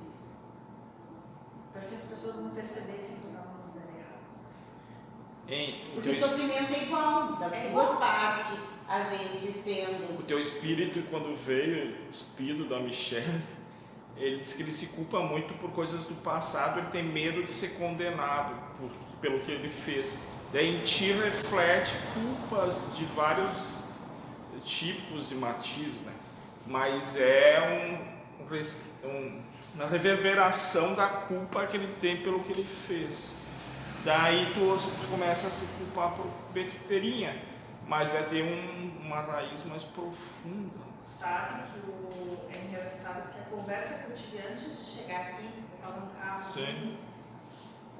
Para 1.78 1.88
que 1.88 1.94
as 1.94 2.04
pessoas 2.04 2.36
não 2.36 2.50
percebessem 2.50 3.16
que 3.18 3.24
eu 3.26 3.30
estava 3.30 3.48
no 3.48 3.68
lugar 3.68 3.86
errado. 3.94 5.90
o, 5.90 5.94
Porque 5.94 6.10
teu, 6.14 6.28
sofrimento 6.28 6.72
é 6.74 6.82
igual, 6.84 7.36
das 7.36 7.52
É 7.52 7.68
duas 7.70 7.98
partes. 7.98 8.58
A 8.88 9.00
gente 9.02 9.52
sendo. 9.52 10.20
o 10.20 10.22
teu 10.22 10.40
espírito, 10.40 11.02
quando 11.10 11.34
veio, 11.36 11.96
despido 12.08 12.68
da 12.68 12.78
Michelle, 12.78 13.42
ele 14.16 14.38
diz 14.38 14.52
que 14.52 14.62
ele 14.62 14.70
se 14.70 14.86
culpa 14.88 15.20
muito 15.20 15.54
por 15.54 15.70
coisas 15.72 16.02
do 16.04 16.14
passado, 16.22 16.78
ele 16.78 16.86
tem 16.88 17.02
medo 17.02 17.42
de 17.42 17.50
ser 17.50 17.70
condenado 17.78 18.54
por, 18.78 18.90
pelo 19.20 19.40
que 19.40 19.50
ele 19.50 19.68
fez. 19.68 20.16
Daí 20.52 20.76
em 20.76 20.84
ti 20.84 21.10
reflete 21.12 21.94
culpas 22.14 22.92
de 22.96 23.04
vários 23.06 23.86
tipos 24.64 25.30
e 25.32 25.34
matizes, 25.34 26.00
né? 26.02 26.12
Mas 26.66 27.16
é 27.16 28.08
um, 28.40 28.44
um 28.44 28.48
res- 28.48 28.92
um- 29.04 29.42
uma 29.76 29.86
reverberação 29.88 30.94
da 30.94 31.06
culpa 31.06 31.66
que 31.66 31.76
ele 31.76 31.94
tem 32.00 32.22
pelo 32.22 32.40
que 32.42 32.52
ele 32.52 32.64
fez. 32.64 33.32
Daí 34.04 34.46
tu, 34.54 34.60
tu 34.78 35.08
começa 35.10 35.46
a 35.48 35.50
se 35.50 35.66
culpar 35.78 36.12
por 36.14 36.26
besteirinha, 36.52 37.42
mas 37.86 38.14
é 38.14 38.22
ter 38.22 38.42
um- 38.42 39.04
uma 39.06 39.20
raiz 39.20 39.64
mais 39.66 39.82
profunda. 39.82 40.86
Sabe 40.96 41.62
que 41.72 41.78
o, 41.80 42.38
é 42.54 42.66
engraçado 42.68 43.22
porque 43.24 43.40
a 43.40 43.44
conversa 43.44 43.94
que 44.04 44.10
eu 44.10 44.16
tive 44.16 44.38
antes 44.38 44.64
de 44.78 44.84
chegar 45.02 45.20
aqui, 45.20 45.44
eu 45.44 45.76
estava 45.76 46.00
no 46.00 46.10
carro. 46.12 46.42
Sim. 46.52 46.98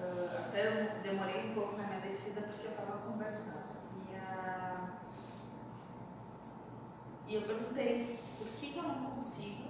ah, 0.00 0.44
até 0.46 0.66
eu 0.66 1.00
demorei 1.02 1.50
um 1.50 1.54
pouco 1.54 1.76
na 1.76 1.84
minha 1.88 2.00
descida 2.00 2.40
porque 2.42 2.66
eu 2.66 2.70
estava 2.70 2.98
conversando. 2.98 3.66
E, 4.12 4.16
a, 4.16 4.88
e 7.28 7.34
eu 7.34 7.42
perguntei 7.42 8.18
por 8.38 8.46
que, 8.48 8.68
que 8.72 8.78
eu 8.78 8.82
não 8.82 8.94
consigo 9.10 9.64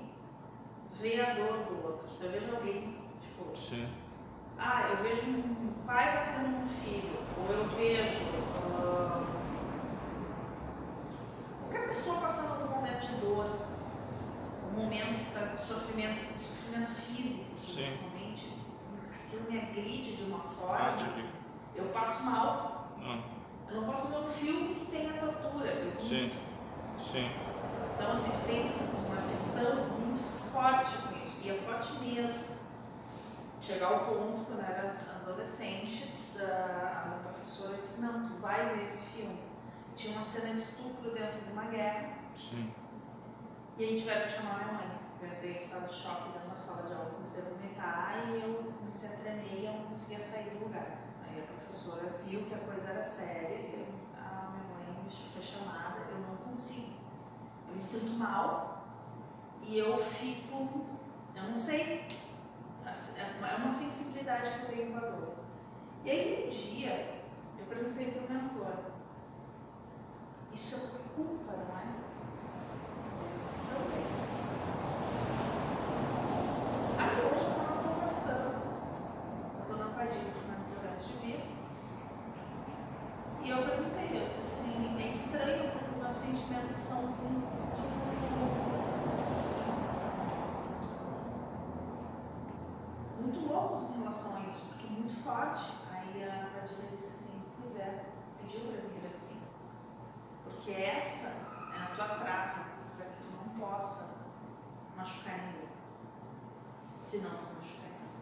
ver 1.01 1.21
a 1.21 1.35
dor 1.35 1.59
do 1.65 1.87
outro. 1.87 2.09
Se 2.13 2.25
eu 2.25 2.31
vejo 2.33 2.55
alguém, 2.57 2.97
tipo, 3.21 3.57
Sim. 3.57 3.89
ah, 4.59 4.89
eu 4.91 4.97
vejo 5.09 5.31
um, 5.31 5.73
pai 5.87 6.13
batendo 6.17 6.49
num 6.49 6.69
filho, 6.69 7.19
ou 7.39 7.55
eu 7.55 7.65
vejo 7.77 8.25
ah, 8.79 9.25
qualquer 11.61 11.89
pessoa 11.89 12.21
passando 12.21 12.59
por 12.59 12.69
um 12.69 12.77
momento 12.77 13.01
de 13.07 13.15
dor, 13.17 13.51
um 14.73 14.83
momento 14.83 15.33
tá, 15.35 15.41
de 15.55 15.61
sofrimento, 15.61 16.39
sofrimento 16.39 16.91
físico, 16.91 17.45
Sim. 17.59 17.75
principalmente, 17.75 18.53
aquilo 19.27 19.51
me 19.51 19.59
agride 19.61 20.17
de 20.17 20.23
uma 20.25 20.39
Ah, 20.39 20.49
forma, 20.49 20.97
tipo, 20.97 21.21
eu 21.75 21.85
passo 21.87 22.25
mal. 22.25 22.93
ah, 23.03 23.19
Eu 23.69 23.81
não 23.81 23.89
posso 23.91 24.09
ver 24.09 24.19
um 24.19 24.31
filme 24.31 24.75
que 24.77 24.87
tenha 24.87 25.13
tortura. 25.15 25.69
Eu 25.71 25.91
vou 25.93 26.01
sim, 26.03 26.31
sim. 27.13 27.31
Então, 27.99 28.13
assim, 28.13 28.33
tem 28.47 28.73
uma 28.95 29.31
questão 29.33 29.96
forte 30.57 30.97
com 30.97 31.23
isso, 31.23 31.43
e 31.45 31.51
é 31.51 31.55
forte 31.55 31.93
mesmo. 32.01 32.57
Chegar 33.61 33.89
ao 33.89 34.07
ponto, 34.07 34.47
quando 34.47 34.61
eu 34.61 34.65
era 34.65 34.97
adolescente, 35.23 36.15
da, 36.35 37.03
a 37.05 37.09
minha 37.09 37.21
professora 37.21 37.77
disse: 37.77 38.01
Não, 38.01 38.29
tu 38.29 38.35
vai 38.41 38.75
ver 38.75 38.85
esse 38.85 39.03
filme. 39.07 39.39
Tinha 39.95 40.17
uma 40.17 40.25
cena 40.25 40.55
de 40.55 40.61
estupro 40.61 41.11
dentro 41.13 41.41
de 41.41 41.53
uma 41.53 41.65
guerra, 41.65 42.19
Sim. 42.35 42.73
e 43.79 43.85
aí 43.85 43.99
tiveram 43.99 44.27
que 44.27 44.33
chamar 44.33 44.57
minha 44.57 44.73
mãe. 44.73 44.99
Eu 45.21 45.29
entrei 45.29 45.53
em 45.53 45.57
estado 45.57 45.87
de 45.87 45.95
choque 45.95 46.33
dentro 46.33 46.51
da 46.51 46.57
sala 46.57 46.83
de 46.83 46.93
aula, 46.93 47.11
comecei 47.11 47.43
a 47.43 47.49
vomitar 47.49 48.29
e 48.29 48.41
eu 48.43 48.73
comecei 48.79 49.09
a 49.09 49.17
tremer 49.17 49.61
e 49.61 49.65
eu 49.65 49.73
não 49.73 49.85
conseguia 49.85 50.21
sair 50.21 50.51
do 50.51 50.65
lugar. 50.65 50.99
Aí 51.27 51.41
a 51.41 51.47
professora 51.47 52.21
viu 52.27 52.45
que 52.45 52.55
a 52.55 52.59
coisa 52.59 52.91
era 52.91 53.03
séria, 53.03 53.49
eu, 53.49 53.87
a 54.15 54.51
minha 54.51 54.65
mãe 54.65 55.03
me 55.03 55.11
foi 55.11 55.43
chamada, 55.43 56.01
eu 56.11 56.19
não 56.19 56.37
consigo. 56.37 56.93
Eu 57.69 57.75
me 57.75 57.81
sinto 57.81 58.11
mal 58.19 58.76
e 59.69 59.79
eu 59.79 59.99
fico, 59.99 60.87
eu 61.35 61.43
não 61.43 61.57
sei, 61.57 62.07
é 62.87 63.57
uma 63.57 63.71
sensibilidade 63.71 64.51
que 64.53 64.61
eu 64.61 64.69
tenho 64.69 64.93
com 64.93 64.99
a 64.99 65.11
dor. 65.11 65.35
E 66.05 66.11
aí 66.11 66.47
um 66.47 66.51
dia 66.51 67.23
eu 67.59 67.67
perguntei 67.67 68.13
para 68.13 68.23
o 68.23 68.33
mentor, 68.33 68.77
isso 70.55 70.77
é 70.77 70.79
culpa, 71.17 71.53
não 71.53 71.79
é? 71.79 71.83
Ele 73.25 73.43
disse, 73.43 73.67
também. 73.67 74.07
Aí 76.99 77.17
hoje 77.27 77.45
eu 77.45 77.51
estava 77.51 77.83
conversando 77.89 78.51
com 79.57 79.63
a 79.63 79.77
dona 79.77 79.91
Padilha, 79.95 80.31
de 80.31 80.41
mentor 80.47 80.93
antes 80.93 81.09
de 81.09 81.15
vir, 81.27 81.41
e 83.43 83.51
eu 83.51 83.59
perguntei, 83.59 84.23
eu 84.23 84.29
disse 84.29 84.41
assim, 84.41 84.97
é 84.97 85.09
estranho 85.11 85.73
porque 85.73 86.01
meus 86.01 86.15
sentimentos 86.15 86.73
são 86.73 87.03
muito 87.03 87.57
muito 93.47 93.53
loucos 93.53 93.91
em 93.91 94.01
relação 94.01 94.37
a 94.37 94.41
isso, 94.41 94.67
porque 94.67 94.87
muito 94.87 95.15
forte. 95.23 95.73
Aí 95.91 96.25
a 96.25 96.51
Padilha 96.53 96.89
disse 96.91 97.07
assim, 97.07 97.43
pois 97.59 97.77
é, 97.79 98.07
pediu 98.41 98.61
para 98.61 98.89
vir 98.89 99.09
assim. 99.09 99.41
Porque 100.45 100.73
essa 100.73 101.29
é 101.29 101.83
a 101.83 101.95
tua 101.95 102.09
trava, 102.19 102.67
para 102.97 103.07
que 103.07 103.23
tu 103.23 103.31
não 103.31 103.59
possa 103.59 104.17
machucar 104.97 105.39
ninguém. 105.39 105.69
Se 107.01 107.19
não 107.19 107.31
tu 107.31 107.55
machucar 107.55 107.91
ninguém. 107.91 108.17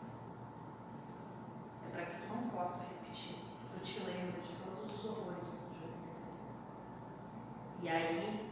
É 1.86 1.90
para 1.90 2.06
que 2.06 2.26
tu 2.26 2.34
não 2.34 2.48
possa 2.50 2.88
repetir. 2.88 3.36
Tu 3.72 3.80
te 3.80 4.00
lembra 4.00 4.40
de 4.40 4.52
todos 4.56 4.92
os 4.92 5.04
horrores 5.04 5.48
que 5.48 5.56
tu 5.56 5.74
já 5.74 5.86
viveu. 5.86 6.24
E 7.82 7.88
aí, 7.88 8.50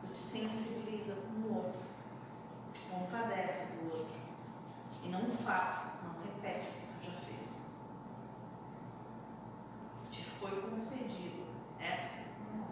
tu 0.00 0.06
te 0.08 0.18
sensibiliza 0.18 1.14
com 1.22 1.48
o 1.48 1.56
outro, 1.56 1.82
te 2.72 2.80
compadece 2.90 3.76
do 3.76 3.92
outro. 3.92 4.20
E 5.02 5.08
não 5.08 5.30
faz, 5.30 6.00
não 6.04 6.22
repete 6.22 6.68
o 6.68 6.72
que 6.72 6.86
tu 6.98 7.06
já 7.06 7.18
fez. 7.20 7.70
Te 10.10 10.24
foi 10.24 10.60
concedido 10.60 11.46
essa 11.78 12.32
não. 12.54 12.68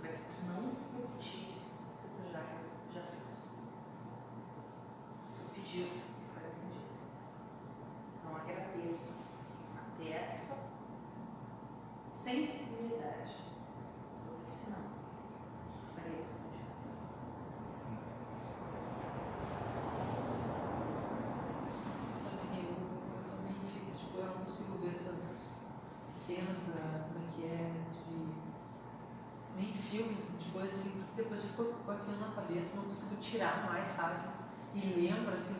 Para 0.00 0.10
que 0.12 0.18
tu 0.18 0.46
não 0.46 0.76
repetisse 1.00 1.66
o 1.66 2.02
que 2.02 2.08
tu 2.14 2.30
já, 2.30 2.42
já 2.92 3.02
fez. 3.06 3.54
Tu 5.34 5.50
pediu 5.54 5.86
e 5.86 6.26
foi 6.34 6.42
atendido. 6.42 6.92
Então 8.18 8.36
agradeça 8.36 9.24
a 9.76 9.98
ter 9.98 10.12
essa 10.12 10.66
sensibilidade. 12.10 13.36
Porque 14.26 14.50
senão, 14.50 14.84
farei 15.94 16.24
tudo 16.24 16.50
de 16.52 16.62
novo. 16.62 16.76
Sabe, 22.22 22.36
eu, 22.56 22.62
eu 22.62 23.24
também 23.24 23.54
fico, 23.72 23.96
tipo, 23.96 24.18
eu 24.18 24.26
não 24.26 24.44
consigo 24.44 24.78
ver 24.78 24.90
essas 24.90 25.62
cenas, 26.10 26.76
ah, 26.76 27.08
como 27.08 27.24
é 27.24 27.28
que 27.32 27.44
é, 27.44 27.72
de. 27.92 28.34
nem 29.56 29.72
coisas 30.56 30.80
assim, 30.80 30.90
porque 30.90 31.22
depois 31.22 31.42
eu 31.44 31.50
fico 31.50 31.64
com 31.84 31.92
aquilo 31.92 32.18
na 32.18 32.28
cabeça, 32.28 32.76
não 32.76 32.84
consigo 32.84 33.20
tirar 33.20 33.66
mais, 33.70 33.86
sabe? 33.86 34.28
E 34.74 34.80
lembro, 34.80 35.34
assim, 35.34 35.56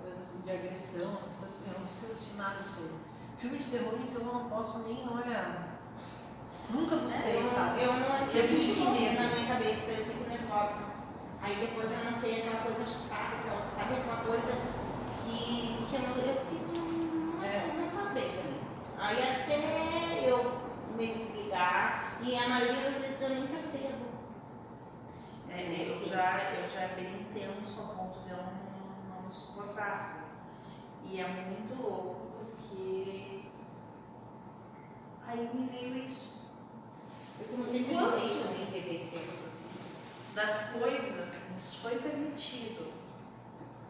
coisas 0.00 0.22
assim, 0.22 0.40
de 0.40 0.50
agressão, 0.50 1.16
essas 1.18 1.36
coisas 1.36 1.60
assim, 1.60 1.70
eu 1.72 1.80
não 1.80 1.86
consigo 1.86 2.12
assistir 2.12 2.36
nada 2.36 2.62
sobre. 2.64 2.94
Filme 3.36 3.58
de 3.58 3.64
terror, 3.64 3.94
então 4.00 4.22
eu 4.22 4.32
não 4.32 4.48
posso 4.48 4.78
nem, 4.80 5.06
olha. 5.08 5.76
Nunca 6.70 6.96
gostei, 6.96 7.42
eu, 7.42 7.46
sabe? 7.46 7.82
eu 7.82 7.92
não 7.92 8.06
com 8.08 8.90
medo. 8.90 9.14
na 9.14 9.28
minha 9.28 9.46
cabeça, 9.46 9.90
eu 9.90 10.04
fico 10.06 10.28
nervosa. 10.28 10.84
Aí 11.42 11.56
depois 11.56 11.92
eu 11.92 12.04
não 12.04 12.14
sei 12.14 12.40
aquela 12.40 12.62
coisa 12.62 12.84
chata, 12.84 13.36
aquela, 13.36 13.68
sabe 13.68 13.94
aquela 13.94 14.24
coisa 14.24 14.52
que, 15.22 15.86
que 15.88 15.94
eu, 15.94 16.02
eu 16.02 16.40
fico. 16.48 16.78
Não, 16.78 17.44
É. 17.44 17.74
não 17.78 17.90
faz 17.90 18.14
bem 18.14 18.32
pra 18.32 18.42
mim. 18.42 18.60
Aí 18.98 19.22
até 19.22 20.28
eu 20.28 20.60
me 20.96 21.06
desligar, 21.06 22.16
e 22.22 22.36
a 22.36 22.48
maioria 22.48 22.90
das 22.90 23.00
vezes 23.00 23.20
eu 23.20 23.28
nem. 23.28 23.55
É, 25.58 25.88
eu 25.88 26.04
já, 26.04 26.38
eu 26.52 26.68
já 26.68 26.80
é 26.82 26.94
bem 26.94 27.22
intenso 27.22 27.80
a 27.80 27.94
ponto 27.94 28.20
de 28.20 28.28
eu 28.28 28.36
não, 28.36 29.22
não 29.22 29.30
suportar, 29.30 29.98
sabe? 29.98 30.26
E 31.02 31.18
é 31.18 31.26
muito 31.26 31.80
louco 31.80 32.26
porque 32.38 33.44
aí 35.26 35.50
me 35.54 35.66
veio 35.68 35.96
isso. 36.04 36.42
Eu 37.40 37.46
Quando? 37.46 37.60
gostei 37.60 37.84
também 37.84 38.96
assim. 38.96 39.26
Das 40.34 40.72
coisas, 40.72 41.52
nos 41.54 41.74
foi 41.76 41.96
permitido 42.00 42.92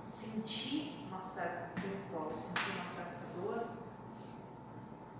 sentir 0.00 1.04
uma 1.08 1.20
certa 1.20 1.72
culpa, 1.80 2.36
sentir 2.36 2.76
uma 2.76 2.86
certa 2.86 3.26
dor, 3.34 3.66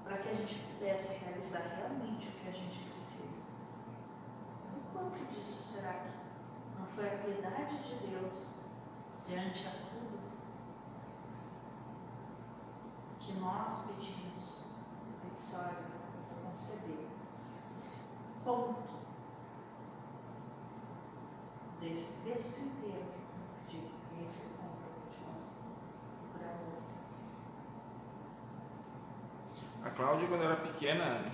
para 0.05 0.19
que 0.19 0.29
a 0.29 0.35
gente 0.35 0.55
pudesse 0.55 1.25
realizar 1.25 1.75
realmente 1.77 2.29
o 2.29 2.33
que 2.33 2.49
a 2.49 2.53
gente 2.53 2.79
precisa. 2.95 3.43
O 4.77 4.93
quanto 4.93 5.25
disso 5.25 5.61
será 5.61 5.95
que 5.95 6.15
não 6.87 6.94
foi 6.94 7.09
a 7.09 7.18
piedade 7.18 7.79
de 7.79 8.07
Deus 8.07 8.55
diante 9.27 9.66
a 9.66 9.70
tudo 9.70 10.20
que 13.18 13.33
nós 13.40 13.88
pedimos 13.88 14.66
a 15.11 15.27
peticiório 15.27 15.85
para 16.29 16.49
conceder 16.49 17.09
esse 17.77 18.11
ponto 18.44 18.85
desse 21.81 22.22
texto 22.22 22.61
inteiro 22.61 23.07
que 23.68 23.77
eu 23.77 23.83
pedi, 23.83 24.22
esse 24.22 24.51
ponto 24.51 25.11
te 25.11 25.18
mostro, 25.29 25.64
por 26.33 26.40
amor. 26.40 26.83
A 29.85 29.90
Cláudia, 29.90 30.29
quando 30.29 30.44
era 30.44 30.57
pequena, 30.57 31.25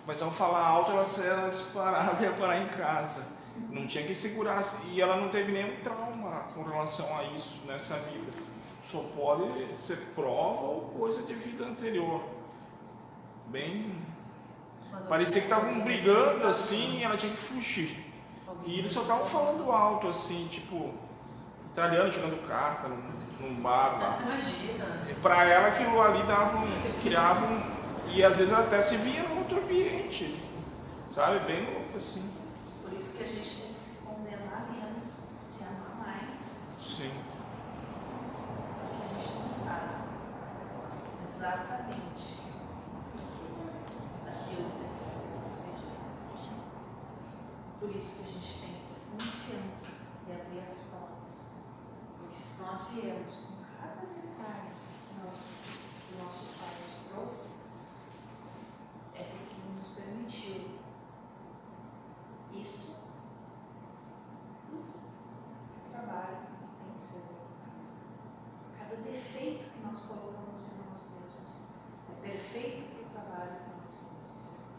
começava 0.00 0.32
a 0.32 0.34
falar 0.34 0.66
alto, 0.66 0.90
ela 0.90 1.06
era 1.24 1.48
disparada 1.48 2.20
e 2.20 2.24
ia 2.24 2.32
parar 2.32 2.58
em 2.58 2.68
casa. 2.68 3.37
Não 3.70 3.86
tinha 3.86 4.04
que 4.04 4.14
segurar. 4.14 4.62
E 4.90 5.00
ela 5.00 5.16
não 5.16 5.28
teve 5.28 5.52
nenhum 5.52 5.80
trauma 5.82 6.44
com 6.54 6.62
relação 6.62 7.06
a 7.16 7.24
isso 7.24 7.60
nessa 7.66 7.94
vida. 7.96 8.32
Só 8.90 9.04
pode 9.14 9.76
ser 9.76 9.98
prova 10.14 10.62
ou 10.62 10.80
coisa 10.98 11.22
de 11.22 11.34
vida 11.34 11.64
anterior. 11.64 12.22
Bem. 13.48 13.94
Mas 14.90 15.06
Parecia 15.06 15.40
que 15.42 15.46
estavam 15.46 15.80
brigando 15.80 16.46
assim 16.46 16.98
e 16.98 17.04
ela 17.04 17.16
tinha 17.16 17.32
que 17.32 17.38
fugir. 17.38 18.08
E 18.64 18.78
eles 18.78 18.90
só 18.90 19.02
estavam 19.02 19.24
falando 19.24 19.70
alto, 19.70 20.08
assim, 20.08 20.48
tipo, 20.50 20.92
italiano 21.70 22.10
jogando 22.10 22.46
carta 22.46 22.88
num, 22.88 23.02
num 23.40 23.54
bar 23.60 23.98
lá. 24.00 24.18
Imagina. 24.22 25.06
E 25.08 25.14
Pra 25.14 25.44
ela 25.44 25.68
aquilo 25.68 26.00
ali 26.00 26.22
dava 26.24 26.58
um, 26.58 27.00
criava 27.02 27.46
um, 27.46 27.60
e 28.08 28.24
às 28.24 28.38
vezes 28.38 28.52
até 28.52 28.80
se 28.80 28.96
via 28.96 29.22
num 29.22 29.38
outro 29.38 29.58
ambiente, 29.58 30.38
sabe? 31.10 31.40
Bem 31.46 31.64
louco 31.64 31.96
assim. 31.96 32.22
Por 32.88 32.96
isso 32.96 33.18
que 33.18 33.22
a 33.22 33.26
gente 33.26 33.60
tem 33.60 33.72
que 33.74 33.80
se 33.80 34.02
condenar 34.02 34.66
menos, 34.72 35.28
se 35.40 35.64
amar 35.64 35.94
mais, 36.06 36.62
Sim. 36.80 37.12
porque 38.80 39.02
a 39.04 39.20
gente 39.20 39.46
não 39.46 39.54
sabe. 39.54 39.92
Exatamente 41.22 42.40
aquilo 44.26 44.70
que 44.70 44.88
foi 44.88 45.42
concedido. 45.42 45.98
Por 47.78 47.94
isso 47.94 48.16
que 48.16 48.22
a 48.22 48.32
gente 48.32 48.58
tem 48.60 48.72
que 48.72 48.80
ter 48.88 49.00
confiança 49.10 49.92
e 50.26 50.32
abrir 50.32 50.60
as 50.66 50.80
portas. 50.84 51.56
Porque 52.18 52.36
se 52.36 52.62
nós 52.62 52.88
viemos 52.88 53.36
com 53.36 53.54
cada 53.78 54.00
detalhe 54.00 54.72
que 55.06 55.14
nós 55.22 55.34
o 56.14 56.24
nosso 56.24 56.58
Pai 56.58 56.74
nos 56.86 56.96
trouxe, 57.10 57.58
é 59.14 59.22
porque 59.24 59.54
Ele 59.54 59.74
nos 59.74 59.88
permitiu 59.88 60.78
isso. 62.54 63.04
O 64.72 65.90
trabalho 65.92 66.38
tem 66.82 66.92
que 66.94 67.00
ser 67.00 67.18
executado. 67.18 67.46
Cada 68.76 68.96
defeito 68.96 69.70
que 69.70 69.80
nós 69.80 70.00
colocamos 70.00 70.62
em 70.62 70.78
nós 70.78 71.04
mesmos 71.20 71.68
é 72.10 72.20
perfeito 72.20 72.88
para 72.90 73.02
o 73.06 73.10
trabalho 73.10 73.56
que 73.60 73.70
nós 73.78 73.90
vamos 74.02 74.30
executar. 74.36 74.78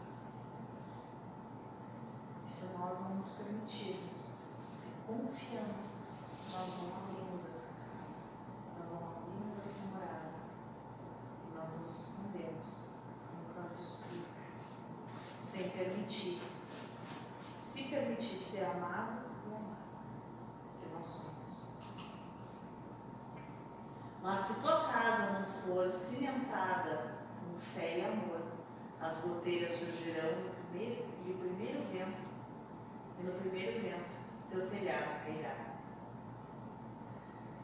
E 2.46 2.50
se 2.52 2.64
nós 2.76 3.00
não 3.00 3.14
nos 3.16 3.30
permitirmos 3.32 4.36
ter 4.82 4.92
confiança, 5.06 6.06
nós 6.52 6.68
não 6.82 6.96
abrimos 6.96 7.46
essa 7.46 7.74
casa, 7.74 8.20
nós 8.76 8.90
não 8.90 9.08
abrimos 9.10 9.58
essa 9.58 9.86
morada, 9.86 10.32
e 11.48 11.56
nós 11.56 11.78
nos 11.78 12.00
escondemos 12.00 12.76
no 13.32 13.54
canto 13.54 13.80
escuro, 13.80 14.26
sem 15.40 15.70
permitir, 15.70 16.42
se 17.54 17.84
permitir 17.84 18.36
ser 18.36 18.64
amado 18.64 19.22
e 19.46 19.54
amar, 19.54 19.78
que 20.80 20.88
nós 20.94 21.06
somos. 21.06 21.66
Mas 24.22 24.40
se 24.40 24.60
tua 24.62 24.92
casa 24.92 25.40
não 25.40 25.46
for 25.62 25.88
cimentada 25.88 27.18
com 27.40 27.58
fé 27.58 27.98
e 27.98 28.04
amor, 28.04 28.42
as 29.00 29.26
goteiras 29.26 29.72
surgirão 29.72 30.42
no 30.42 30.50
primeiro, 30.50 31.06
e 31.24 31.30
o 31.30 31.38
primeiro 31.38 31.82
vento, 31.90 32.28
e 33.18 33.22
no 33.22 33.32
primeiro 33.32 33.80
vento, 33.82 34.10
teu 34.50 34.68
telhado 34.68 35.24
cairá. 35.24 35.70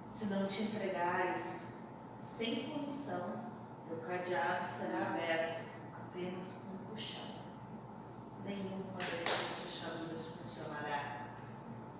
Se 0.08 0.26
não 0.26 0.45
te 0.56 0.62
entregares 0.62 1.66
sem 2.18 2.70
comissão, 2.70 3.44
teu 3.86 3.98
cadeado 3.98 4.66
será 4.66 5.08
aberto 5.08 5.66
apenas 5.92 6.62
com 6.64 6.76
um 6.76 6.86
puxão. 6.86 7.26
Nenhuma 8.42 8.94
das 8.94 9.04
suas 9.04 9.64
fechaduras 9.64 10.26
funcionará. 10.28 11.26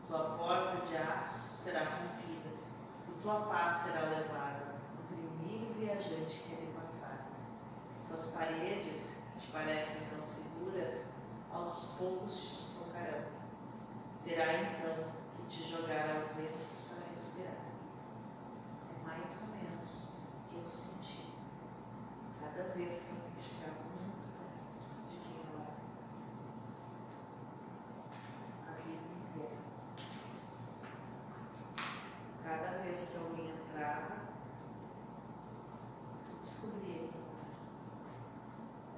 Tua 0.09 0.39
porta 0.39 0.87
de 0.87 0.97
aço 0.97 1.51
será 1.51 1.81
rompida, 1.81 2.49
e 3.07 3.21
tua 3.21 3.41
paz 3.43 3.77
será 3.77 4.09
levada 4.09 4.77
no 4.97 5.05
primeiro 5.05 5.75
viajante 5.75 6.45
que 6.45 6.53
ele 6.53 6.73
passar. 6.81 7.27
Tuas 8.09 8.29
paredes, 8.29 9.25
que 9.35 9.41
te 9.41 9.49
parecem 9.49 10.07
tão 10.09 10.25
seguras, 10.25 11.17
aos 11.53 11.91
poucos 11.99 12.41
te 12.41 12.47
sufocarão. 12.47 13.27
Terá 14.25 14.55
então 14.63 15.13
que 15.37 15.43
te 15.47 15.69
jogar 15.69 16.17
aos 16.17 16.29
ventos 16.29 16.87
para 16.89 17.13
respirar. 17.13 17.66
Mais 19.19 19.41
ou 19.43 19.49
menos 19.49 19.91
o 20.09 20.49
que 20.49 20.57
eu 20.57 20.69
senti. 20.69 21.33
Cada 22.41 22.63
vez 22.75 22.93
que 23.03 23.13
eu 23.15 23.43
chegava 23.43 23.81
muito 23.85 24.21
perto 24.37 24.79
de 25.09 25.17
quem 25.19 25.37
eu 25.39 25.47
era. 25.59 25.77
A 28.69 28.73
vida 28.83 29.09
inteira. 29.17 29.59
Cada 32.45 32.71
vez 32.83 32.99
que 33.11 33.17
alguém 33.17 33.51
entrava, 33.51 34.15
eu 36.31 36.37
descobria 36.39 37.09
quem 37.09 37.21
eu 37.21 37.31
era. 37.41 37.57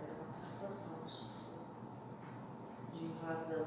Era 0.02 0.12
uma 0.20 0.30
sensação 0.30 1.02
de 1.02 1.08
sufoco, 1.08 1.62
de 2.92 3.04
invasão. 3.04 3.66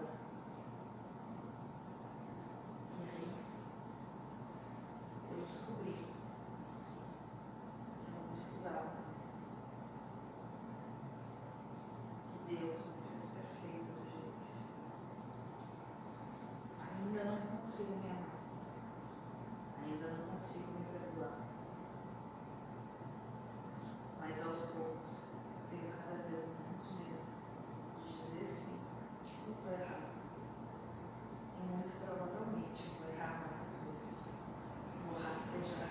E 2.99 3.09
aí, 3.09 3.27
eu 5.31 5.37
descobri 5.39 5.91
que 5.91 6.11
eu 8.07 8.13
não 8.13 8.35
precisava. 8.35 8.91
Que 12.47 12.55
Deus 12.55 12.79
me 12.87 12.93
fez 13.09 13.23
perfeita 13.31 13.91
do 13.93 14.03
jeito 14.05 14.33
que 14.37 14.51
fez. 14.75 14.89
Ainda 16.79 17.21
não 17.23 17.39
consigo 17.57 17.93
me 17.95 18.09
amar. 18.11 18.39
Ainda 19.83 20.07
não 20.11 20.23
consigo 20.31 20.71
me 20.71 20.85
perdoar. 20.85 21.37
Mas 24.43 24.49
aos 24.49 24.71
poucos, 24.71 25.25
eu 25.31 25.69
tenho 25.69 25.93
cada 25.93 26.17
vez 26.27 26.41
menos 26.57 26.85
medo 26.97 27.21
de 28.01 28.11
dizer 28.17 28.43
sim, 28.43 28.79
eu 29.45 29.53
estou 29.53 29.71
errado. 29.71 30.09
E 31.59 31.61
muito 31.69 31.93
provavelmente 32.03 32.89
eu 32.89 32.93
vou 32.97 33.13
errar 33.13 33.35
mais 33.53 33.69
vezes. 33.85 34.29
Vou 35.05 35.21
rastejar 35.21 35.89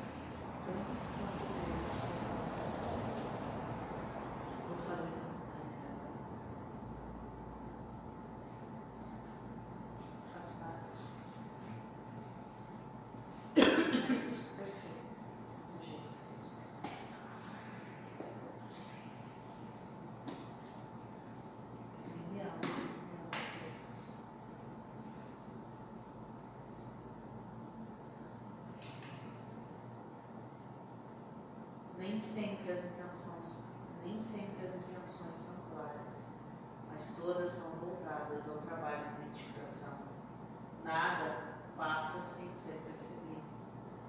tantas 0.66 1.02
quantas 1.14 1.52
vezes 1.64 1.94
for 2.00 2.38
necessárias. 2.40 3.16
Vou 4.66 4.78
fazer 4.78 5.14
muita 5.14 5.58
merda. 5.70 6.10
Mas 8.42 8.52
tá 8.54 8.66
tudo 8.66 8.90
certo. 8.90 9.30
Faz 10.34 10.48
parte. 10.58 11.06
Mas 14.08 14.24
eu 14.24 14.30
sou 14.32 14.56
perfeita 14.56 15.06
do 15.70 15.78
jeito 15.86 16.02
que 16.02 16.34
eu 16.34 16.40
sou. 16.40 16.58
Sim, 21.98 22.32
me 22.32 22.40
ama, 22.40 22.50
sim, 22.62 22.96
me 22.96 23.14
ama 23.14 23.28
do 23.30 23.36
jeito 23.36 23.60
que 23.60 23.90
eu 23.90 23.94
sou. 23.94 24.14
Nem 32.20 32.28
sempre 32.28 32.70
as 32.70 32.84
intenções, 32.84 33.64
nem 34.04 34.20
sempre 34.20 34.66
as 34.66 34.74
intenções 34.74 35.38
são 35.38 35.70
claras, 35.70 36.24
mas 36.92 37.14
todas 37.16 37.50
são 37.50 37.76
voltadas 37.76 38.46
ao 38.50 38.58
trabalho 38.58 39.08
de 39.08 39.22
identificação. 39.22 40.00
Nada 40.84 41.54
passa 41.74 42.20
sem 42.20 42.52
ser 42.52 42.82
percebido, 42.82 43.40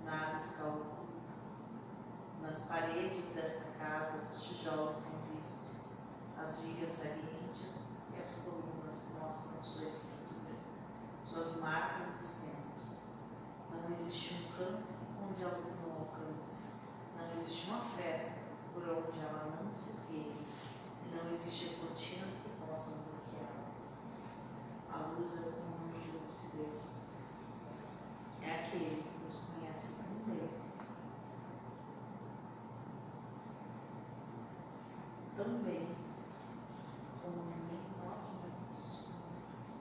nada 0.04 0.38
está 0.38 0.65
oculto. 0.65 1.32
Nas 2.41 2.65
paredes 2.65 3.30
desta 3.30 3.71
casa, 3.80 4.26
os 4.26 4.43
tijolos 4.43 4.97
são 4.97 5.12
vistos, 5.34 5.86
as 6.38 6.65
vigas 6.65 6.91
salientes 6.91 7.91
e 8.13 8.21
as 8.21 8.41
colunas 8.41 9.15
mostram 9.21 9.63
sua 9.63 9.86
estrutura, 9.86 10.54
suas 11.24 11.62
marcas 11.62 12.15
dos 12.15 12.34
tempos. 12.41 13.04
Não 13.71 13.89
existe 13.89 14.34
um 14.34 14.58
campo 14.58 14.84
onde 15.30 15.45
a 15.45 15.47
luz 15.47 15.80
não 15.80 15.93
alcance. 15.93 16.80
Não 17.21 17.31
existe 17.31 17.69
uma 17.69 17.79
festa 17.81 18.41
por 18.73 18.84
onde 18.84 19.19
ela 19.19 19.55
não 19.63 19.73
se 19.73 19.91
esgueire. 19.91 20.41
E 21.05 21.15
não 21.15 21.29
existem 21.29 21.77
cortinas 21.79 22.41
que 22.41 22.49
possam 22.65 23.03
bloqueá-la. 23.03 23.69
A 24.91 25.17
luz 25.17 25.38
é 25.38 25.49
o 25.49 25.51
comando 25.53 26.01
de 26.01 26.17
lucidez. 26.17 27.05
É 28.41 28.55
aquele 28.55 29.03
que 29.03 29.23
nos 29.23 29.38
conhece 29.38 30.03
tão 30.03 30.34
bem. 30.34 30.49
Tão 35.38 35.63
bem 35.63 35.95
como 37.21 37.43
nem 37.45 38.10
nós 38.10 38.31
mesmos 38.41 38.86
nos 38.86 39.05
conhecemos. 39.05 39.75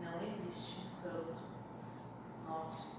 Não 0.00 0.22
existe 0.22 0.86
um 0.86 1.02
canto 1.02 1.42
nosso 2.46 2.98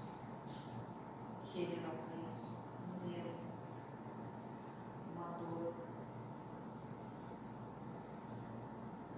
que 1.52 1.62
ele 1.62 1.82
não 1.82 1.90
conheça, 1.90 2.68
um 2.78 3.08
medo, 3.08 3.30
uma 5.12 5.36
dor. 5.38 5.74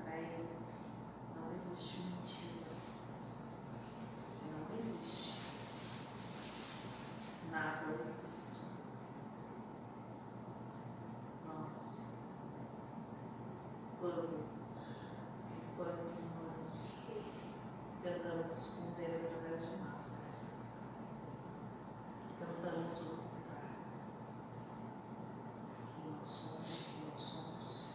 Para 0.02 0.16
ele 0.16 0.48
não 1.36 1.52
existe 1.52 2.00
mentira, 2.00 2.70
não 4.50 4.76
existe 4.78 5.34
nada 7.50 7.90
oculto. 7.90 8.22
Nós, 11.46 12.06
quando, 14.00 14.44
enquanto 15.70 16.00
humanos, 16.00 16.92
tentamos 18.02 18.56
esconder 18.56 19.20
através 19.26 19.70
de 19.70 19.76
máscaras 19.76 20.62
tentamos 22.62 23.00
ocultar 23.00 23.62
quem 25.96 26.12
nós 26.12 26.28
somos, 26.28 26.86
quem 26.86 27.10
nós 27.10 27.20
somos. 27.20 27.86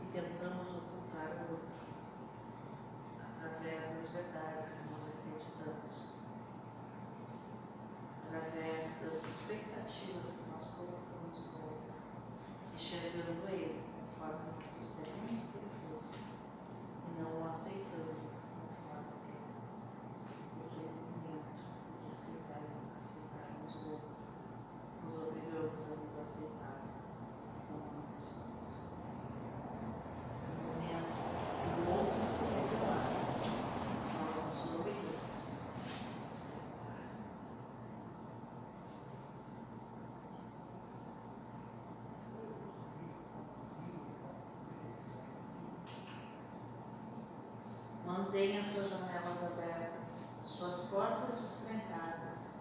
E 0.00 0.12
tentamos 0.12 0.68
ocultar 0.68 1.46
o 1.46 1.52
outro 1.52 1.72
através 3.38 3.94
das 3.94 4.12
verdades 4.12 4.68
que 4.70 4.92
nós 4.92 5.08
acreditamos, 5.08 6.12
através 8.26 9.00
das 9.04 9.12
expectativas 9.12 10.42
que 10.42 10.50
nós 10.50 10.70
colocamos 10.70 11.46
no 11.46 11.64
outro, 11.64 11.94
enxergando 12.74 13.48
ele 13.48 13.82
conforme 14.00 14.52
nós 14.56 14.66
gostaríamos 14.78 15.44
que 15.44 15.58
ele 15.58 15.70
fosse 15.90 16.18
e 17.08 17.20
não 17.20 17.42
o 17.42 17.48
aceitando 17.48 18.32
conforme 18.60 19.12
ele 19.28 19.52
naquele 20.58 20.88
momento. 20.88 21.62
Mantenha 48.32 48.64
suas 48.64 48.88
janelas 48.88 49.44
abertas, 49.44 50.28
suas 50.40 50.86
portas 50.86 51.34
destrancadas. 51.34 52.52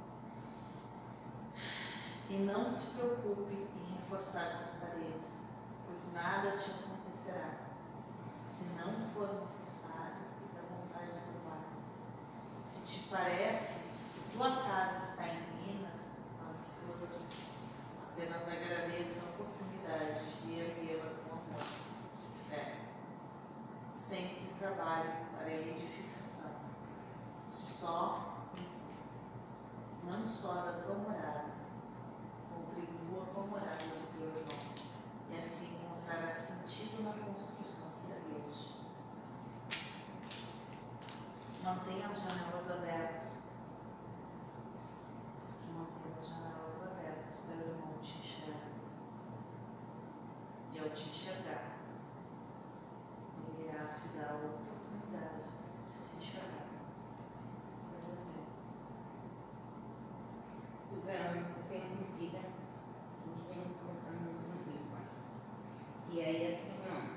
E 2.30 2.34
não 2.40 2.68
se 2.68 2.98
preocupe 2.98 3.54
em 3.54 3.96
reforçar 4.02 4.50
suas 4.50 4.82
paredes, 4.82 5.44
pois 5.88 6.12
nada 6.12 6.58
te 6.58 6.72
acontecerá, 6.72 7.54
se 8.44 8.66
não 8.72 9.00
for 9.14 9.44
necessário 9.44 10.18
e 10.44 10.54
da 10.54 10.62
vontade 10.62 11.14
do 11.14 11.50
Pai. 11.50 11.64
Se 12.62 12.86
te 12.86 13.08
parece 13.08 13.86
que 14.14 14.36
tua 14.36 14.64
casa 14.64 15.12
está 15.12 15.28
em 15.30 15.42
procure. 16.86 17.18
Apenas 18.12 18.50
agradeça 18.50 19.26
a 19.26 19.30
oportunidade 19.30 20.34
de 20.42 20.52
erguê-la 20.52 21.14
com 21.24 21.36
amor 21.36 21.66
e 22.22 22.50
fé. 22.50 22.76
Sempre 23.90 24.52
trabalhe 24.60 25.32
para 25.42 25.50
a 25.50 25.54
edificação, 25.54 26.52
só, 27.50 28.46
não 30.04 30.24
só 30.24 30.54
da 30.54 30.74
tua 30.84 30.96
morada, 30.96 31.46
contribua 32.54 33.26
com 33.34 33.42
a 33.42 33.46
morada 33.48 33.78
do 33.78 34.20
teu 34.20 34.28
irmão, 34.28 34.60
e 35.32 35.38
assim 35.40 35.80
encontrará 35.84 36.32
sentido 36.32 37.02
na 37.02 37.14
construção 37.14 37.92
que 38.06 38.12
erguestes. 38.12 38.92
Janelas 42.20 42.72
abertas, 42.72 43.48
porque 45.48 45.72
mantendo 45.74 46.18
as 46.18 46.28
janelas 46.28 46.82
abertas, 46.84 47.48
teu 47.48 47.68
irmão 47.68 47.98
te 48.02 48.20
enxerga. 48.20 48.72
E 50.74 50.80
ao 50.80 50.90
te 50.90 51.10
enxergar, 51.10 51.78
ele 53.48 53.70
irá 53.70 53.88
se 53.90 54.18
dar 54.18 54.32
a 54.32 54.36
oportunidade 54.36 55.44
de 55.88 55.94
se 55.94 56.18
enxergar. 56.18 56.68
Por 57.90 58.14
exemplo, 58.14 58.52
Usando, 60.98 61.38
eu 61.38 61.64
tenho 61.70 61.96
conhecida, 61.96 62.40
a 62.40 63.24
gente 63.26 63.48
vem 63.48 63.74
conversando 63.80 64.24
muito 64.24 64.44
no 64.50 64.72
livro. 64.72 65.00
E 66.12 66.22
aí, 66.22 66.54
assim, 66.54 66.82
ó, 66.86 67.12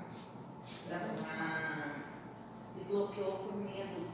ela 0.89 2.05
se 2.55 2.85
bloqueou 2.85 3.33
por 3.33 3.57
medo 3.57 4.07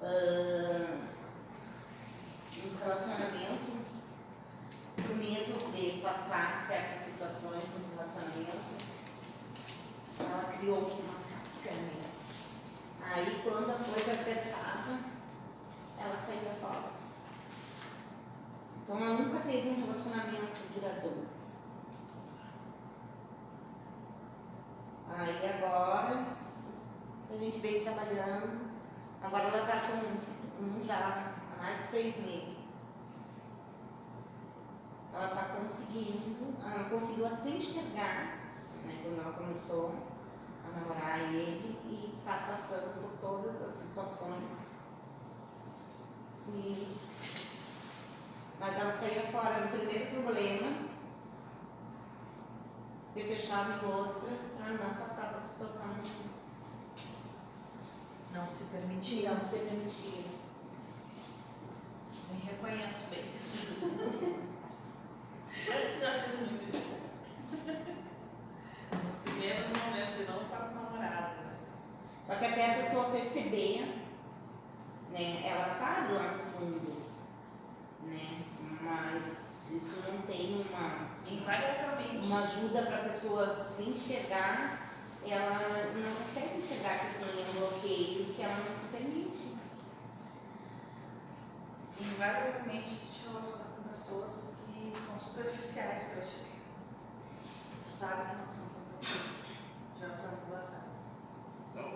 ah, 0.00 1.08
nos 2.62 2.78
relacionamentos, 2.78 3.68
por 4.96 5.16
medo 5.16 5.72
de 5.72 6.00
passar 6.00 6.64
certas 6.64 7.00
situações 7.00 7.64
nos 7.74 7.90
relacionamentos. 7.90 8.86
Ela 10.20 10.52
criou 10.56 10.78
uma 10.78 11.18
casca 11.18 11.72
nela. 11.72 12.12
Aí, 13.02 13.42
quando 13.42 13.70
a 13.70 13.74
coisa 13.74 14.12
apertava, 14.12 15.00
ela 15.98 16.16
saía 16.16 16.54
fora. 16.60 17.02
Então 18.92 18.98
ela 18.98 19.18
nunca 19.18 19.40
teve 19.40 19.70
um 19.70 19.84
relacionamento 19.86 20.60
duradouro. 20.74 21.26
Aí 25.08 25.48
agora 25.48 26.26
a 27.30 27.36
gente 27.36 27.60
veio 27.60 27.84
trabalhando, 27.84 28.70
agora 29.22 29.44
ela 29.44 29.62
está 29.62 29.80
com 29.88 30.64
um 30.64 30.82
já 30.82 31.32
há 31.54 31.62
mais 31.62 31.78
de 31.78 31.86
seis 31.86 32.16
meses. 32.18 32.58
Ela 35.14 35.26
está 35.26 35.44
conseguindo, 35.56 36.54
ela 36.62 36.90
conseguiu 36.90 37.30
se 37.30 37.50
enxergar 37.50 38.40
né, 38.84 39.00
quando 39.02 39.20
ela 39.20 39.32
começou 39.32 39.94
a 40.66 40.78
namorar 40.78 41.20
ele 41.32 41.78
e 41.84 42.18
está 42.18 42.46
passando 42.48 43.00
por 43.00 43.18
todas 43.20 43.62
as 43.62 43.74
situações. 43.74 44.72
E 46.48 47.12
mas 48.62 48.76
ela 48.76 48.92
saía 48.92 49.32
fora 49.32 49.60
no 49.60 49.76
primeiro 49.76 50.22
problema, 50.22 50.88
se 53.52 53.58
fechava 53.58 53.84
em 53.84 54.00
ostras 54.00 54.38
para 54.56 54.72
não 54.72 54.94
passar 54.94 55.34
por 55.34 55.42
situação 55.42 55.94
não 58.32 58.48
se 58.48 58.64
permitir. 58.64 59.28
não 59.28 59.44
ser 59.44 59.58
permitida. 59.58 60.30
Me 62.30 62.40
reconheço 62.40 63.10
bem 63.10 63.30
isso. 63.34 63.80
Já 66.00 66.22
fiz 66.22 66.40
muito 66.40 66.74
isso. 66.74 67.02
Nos 69.04 69.18
primeiros 69.18 69.68
momentos, 69.68 70.20
e 70.20 70.24
não 70.24 70.42
só 70.42 70.56
com 70.68 70.74
namorados, 70.74 71.32
mas 71.44 71.76
Só 72.24 72.36
que 72.36 72.46
até 72.46 72.72
a 72.72 72.82
pessoa 72.82 73.10
perceber, 73.10 74.02
né, 75.10 75.46
ela 75.46 75.68
sabe 75.68 76.14
lá 76.14 76.32
no 76.32 76.40
fundo, 76.40 77.02
né, 78.00 78.46
mas 78.80 79.24
se 79.26 79.78
tu 79.80 80.10
não 80.10 80.22
tem 80.22 80.66
uma, 80.66 81.10
invariavelmente. 81.30 81.81
Uma 82.32 82.44
ajuda 82.44 82.82
para 82.82 82.96
a 82.96 83.04
pessoa 83.04 83.62
se 83.62 83.90
enxergar, 83.90 84.90
ela 85.26 85.92
não 85.94 86.14
consegue 86.14 86.58
enxergar 86.58 86.98
que 86.98 87.18
tem 87.18 87.44
um 87.44 87.60
bloqueio 87.60 88.32
que 88.32 88.42
ela 88.42 88.56
não 88.56 88.74
se 88.74 88.86
permite. 88.86 89.58
Invariavelmente 92.00 92.94
tu 92.94 93.12
te 93.12 93.28
relaciona 93.28 93.64
com 93.76 93.82
pessoas 93.82 94.54
que 94.66 94.96
são 94.96 95.20
superficiais 95.20 96.04
para 96.04 96.22
ti. 96.22 96.36
Tu 97.82 97.88
sabe 97.88 98.30
que 98.30 98.36
não 98.36 98.48
são 98.48 98.68
comprometidas. 98.70 99.42
Já 100.00 100.08
pra 100.08 100.30
não 100.30 100.56
passar. 100.56 100.86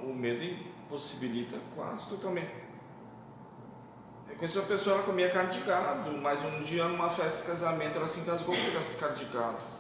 O 0.03 0.13
medo 0.13 0.45
impossibilita 0.45 1.59
quase 1.75 2.09
totalmente. 2.11 2.67
Eu 4.29 4.37
conheci 4.37 4.59
uma 4.59 4.67
pessoa, 4.67 4.97
ela 4.97 5.05
comia 5.07 5.31
carne 5.31 5.51
de 5.51 5.61
gado, 5.61 6.13
mas 6.19 6.45
um 6.45 6.63
dia 6.63 6.87
numa 6.87 7.09
festa 7.09 7.41
de 7.41 7.47
casamento 7.49 7.97
ela 7.97 8.07
se 8.07 8.21
engasgou 8.21 8.55
com 8.55 8.79
essa 8.79 8.99
carne 8.99 9.25
de 9.25 9.33
gado. 9.33 9.76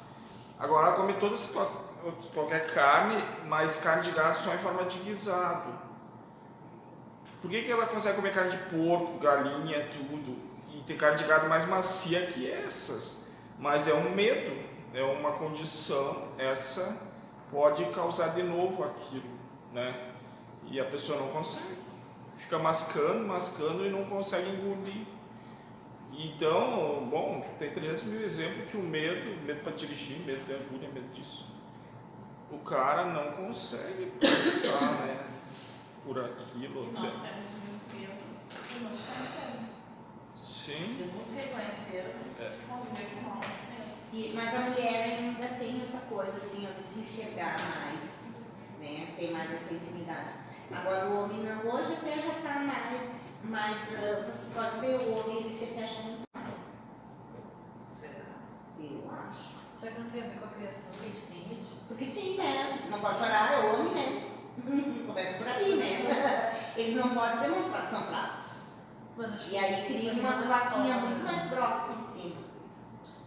Agora 0.59 0.88
ela 0.88 0.97
come 0.97 1.14
toda 1.14 1.35
essa- 1.35 1.53
qualquer 2.33 2.73
carne, 2.73 3.23
mas 3.47 3.79
carne 3.79 4.03
de 4.05 4.11
gado 4.12 4.38
só 4.38 4.55
em 4.55 4.59
forma 4.59 4.85
de 4.85 4.99
guisado. 5.01 5.71
Por 7.40 7.51
que, 7.51 7.62
que 7.62 7.71
ela 7.71 7.87
consegue 7.87 8.16
comer 8.16 8.33
carne 8.33 8.51
de 8.51 8.57
porco, 8.64 9.19
galinha, 9.19 9.88
tudo, 9.92 10.37
e 10.73 10.83
ter 10.83 10.95
carne 10.97 11.19
de 11.19 11.25
gado 11.25 11.49
mais 11.49 11.66
macia 11.66 12.27
que 12.27 12.51
essas? 12.51 13.27
Mas 13.59 13.87
é 13.87 13.95
um 13.95 14.11
medo, 14.11 14.57
é 14.95 15.03
uma 15.03 15.33
condição, 15.33 16.29
essa 16.38 17.01
pode 17.51 17.85
causar 17.87 18.29
de 18.29 18.42
novo 18.42 18.83
aquilo, 18.85 19.29
né? 19.73 20.11
E 20.64 20.81
a 20.81 20.85
pessoa 20.85 21.19
não 21.21 21.29
consegue. 21.29 21.85
Fica 22.37 22.59
mascando, 22.59 23.27
mascando 23.27 23.85
e 23.87 23.90
não 23.90 24.05
consegue 24.05 24.51
engolir. 24.51 25.07
Então, 26.19 27.07
bom, 27.11 27.45
tem 27.59 27.73
300 27.73 28.05
mil 28.05 28.23
exemplos 28.23 28.71
que 28.71 28.77
o 28.77 28.83
medo, 28.83 29.37
medo 29.45 29.61
para 29.63 29.73
dirigir, 29.73 30.19
medo 30.21 30.45
de 30.47 30.55
agulha, 30.55 30.89
medo 30.89 31.13
disso. 31.13 31.47
O 32.51 32.59
cara 32.59 33.07
não 33.13 33.33
consegue 33.33 34.13
passar, 34.19 34.93
né, 35.07 35.27
por 36.05 36.19
aquilo. 36.19 36.89
E 36.89 36.93
nós 36.93 37.15
temos 37.17 37.49
muito 37.51 38.01
medo 38.01 38.27
de 38.73 38.85
nos 38.85 38.99
conhecermos, 38.99 39.81
Sim. 40.37 40.95
de 40.95 41.05
nos 41.17 41.33
reconhecermos 41.35 42.41
É. 42.41 42.57
e 42.63 42.67
conviver 42.67 43.11
com 43.15 43.35
nós 43.35 43.47
mesmos. 43.47 43.93
E, 44.13 44.33
mas 44.35 44.55
a 44.55 44.59
mulher 44.61 45.19
ainda 45.19 45.49
tem 45.59 45.83
essa 45.83 45.99
coisa 46.07 46.39
assim, 46.39 46.61
de 46.67 46.95
se 46.95 47.01
enxergar 47.01 47.57
mais, 47.59 48.37
né? 48.81 49.13
Tem 49.19 49.33
mais 49.33 49.53
a 49.55 49.59
sensibilidade. 49.59 50.31
Agora 50.71 51.09
o 51.09 51.25
homem 51.25 51.45
não, 51.45 51.75
hoje 51.75 51.93
até 51.93 52.23
já 52.23 52.39
está 52.39 52.55
mais, 52.61 53.17
mas 53.49 53.77
ah, 53.95 54.27
você 54.27 54.55
pode 54.55 54.81
ver 54.81 54.97
o 54.97 55.15
homem, 55.15 55.39
ele 55.45 55.53
se 55.53 55.67
fecha 55.67 56.03
muito 56.03 56.23
mais. 56.35 56.75
Será? 57.93 58.25
Eu 58.79 59.11
acho. 59.11 59.57
Será 59.79 59.93
que 59.93 60.01
não 60.01 60.11
tem 60.11 60.23
a 60.23 60.27
ver 60.27 60.39
com 60.39 60.47
a 60.47 60.49
criação 60.49 60.91
que 60.93 61.05
a 61.05 61.09
gente 61.09 61.21
tem? 61.27 61.41
gente? 61.43 61.67
Porque 61.89 62.05
sim, 62.07 62.37
né? 62.37 62.87
Não 62.91 63.01
pode 63.01 63.19
chorar, 63.19 63.53
é 63.53 63.59
homem, 63.59 63.95
né? 63.95 64.31
Começa 65.07 65.39
por 65.39 65.49
aí, 65.49 65.77
né? 65.77 66.57
Eles 66.77 66.97
não 66.97 67.11
podem 67.11 67.39
ser 67.39 67.49
mostrados, 67.49 67.91
são 67.91 68.03
fracos. 68.03 68.45
Mas 69.17 69.33
acho 69.33 69.51
E 69.51 69.57
aí 69.59 69.85
cria 69.87 70.13
uma 70.13 70.43
é 70.43 70.47
plaquinha 70.47 70.95
só, 70.95 71.01
muito 71.01 71.23
né? 71.23 71.33
mais 71.33 71.51
grossa 71.51 71.93
em 71.93 72.05
cima. 72.05 72.37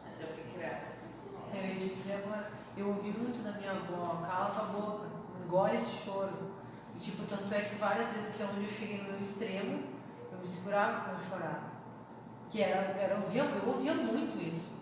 Mas 0.06 0.22
eu 0.22 0.28
fui 0.28 0.44
criada 0.54 0.88
assim. 0.88 1.08
Eu 1.54 1.66
ia 1.66 1.76
te 1.76 1.96
dizer 1.96 2.24
agora, 2.24 2.52
eu 2.78 2.88
ouvi 2.90 3.10
muito 3.10 3.44
da 3.44 3.54
minha 3.54 3.72
avó, 3.72 4.22
cala 4.22 4.52
tua 4.52 4.66
boca, 4.66 5.08
engole 5.44 5.76
esse 5.76 6.04
choro. 6.04 6.52
E 6.96 7.00
tipo, 7.00 7.24
tanto 7.26 7.52
é 7.54 7.62
que 7.62 7.76
várias 7.76 8.12
vezes 8.14 8.36
que 8.36 8.44
é 8.44 8.46
onde 8.46 8.66
eu 8.66 8.70
cheguei 8.70 8.98
no 9.00 9.12
meu 9.12 9.20
extremo, 9.20 9.99
me 10.40 10.48
segurava 10.48 11.02
pra 11.02 11.14
não 11.14 11.20
chorar. 11.30 11.64
Que 12.50 12.62
era, 12.64 13.00
era 13.00 13.16
eu, 13.16 13.22
ouvia, 13.24 13.44
eu 13.44 13.70
ouvia 13.70 13.94
muito 13.94 14.42
isso. 14.42 14.80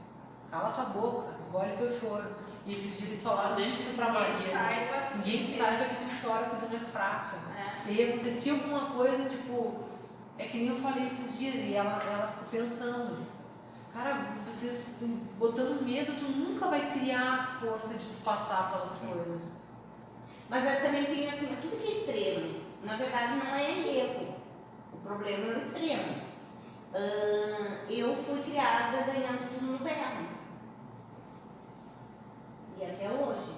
Cala 0.50 0.72
tua 0.72 0.86
boca, 0.86 1.36
engole 1.48 1.76
teu 1.78 2.00
choro. 2.00 2.26
E 2.66 2.72
esses 2.72 2.98
dias 2.98 3.10
eles 3.12 3.24
falaram 3.24 3.60
isso 3.60 3.94
pra 3.96 4.08
Ninguém 4.12 4.24
Maria. 4.24 4.52
saiba 4.52 5.08
que 5.08 5.18
Ninguém 5.18 5.44
saiba 5.46 5.86
que 5.86 5.96
tu 5.96 6.22
chora 6.22 6.46
quando 6.46 6.70
tu 6.70 6.76
é 6.76 6.80
fraca. 6.80 7.38
É. 7.56 7.92
E 7.92 8.02
aí 8.02 8.14
acontecia 8.14 8.54
alguma 8.54 8.92
coisa, 8.92 9.30
tipo, 9.30 9.84
é 10.38 10.46
que 10.48 10.58
nem 10.58 10.68
eu 10.68 10.76
falei 10.76 11.08
esses 11.08 11.38
dias, 11.38 11.56
e 11.56 11.74
ela, 11.76 12.02
ela 12.04 12.28
ficou 12.28 12.48
pensando, 12.50 13.26
cara, 13.94 14.36
vocês 14.46 15.04
botando 15.38 15.82
medo, 15.86 16.14
tu 16.18 16.30
nunca 16.32 16.68
vai 16.68 16.92
criar 16.92 17.34
a 17.44 17.48
força 17.48 17.94
de 17.94 18.06
tu 18.06 18.22
passar 18.24 18.72
pelas 18.72 18.96
coisas. 18.96 19.52
Mas 20.50 20.66
aí 20.66 20.82
também 20.82 21.06
tem 21.06 21.30
assim, 21.30 21.58
tudo 21.62 21.82
que 21.82 21.88
é 21.88 21.92
extremo. 21.92 22.62
na 22.84 22.96
verdade 22.96 23.36
não 23.36 23.56
é 23.56 23.98
erro. 23.98 24.37
O 25.08 25.16
problema 25.16 25.54
é 25.54 25.56
o 25.56 25.60
extremo. 25.60 26.16
Ah, 26.94 27.78
eu 27.90 28.14
fui 28.14 28.42
criada 28.42 28.98
ganhando 29.06 29.48
tudo 29.54 29.72
no 29.72 29.80
berro. 29.80 30.28
E 32.78 32.84
até 32.84 33.10
hoje. 33.10 33.56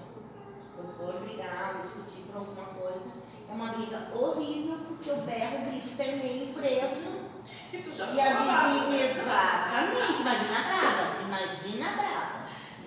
Se 0.62 0.78
eu 0.80 0.86
for 0.90 1.20
brigar 1.22 1.76
ou 1.78 1.82
discutir 1.82 2.22
por 2.28 2.38
alguma 2.38 2.66
coisa, 2.68 3.14
é 3.50 3.52
uma 3.52 3.72
briga 3.74 4.10
horrível, 4.14 4.78
porque 4.88 5.10
eu 5.10 5.18
berro, 5.18 5.66
grito, 5.72 5.98
terminei 5.98 6.54
preso. 6.54 7.30
E 7.74 7.78
tu 7.78 7.96
já 7.96 8.12
E 8.12 8.20
a 8.22 8.36
falava. 8.36 8.68
vizinha, 8.70 9.06
exatamente, 9.06 10.22
imagina 10.22 10.60
a 10.60 10.64
brava, 10.64 11.22
imagina 11.24 11.88
a 11.88 11.94
brava. 11.96 12.40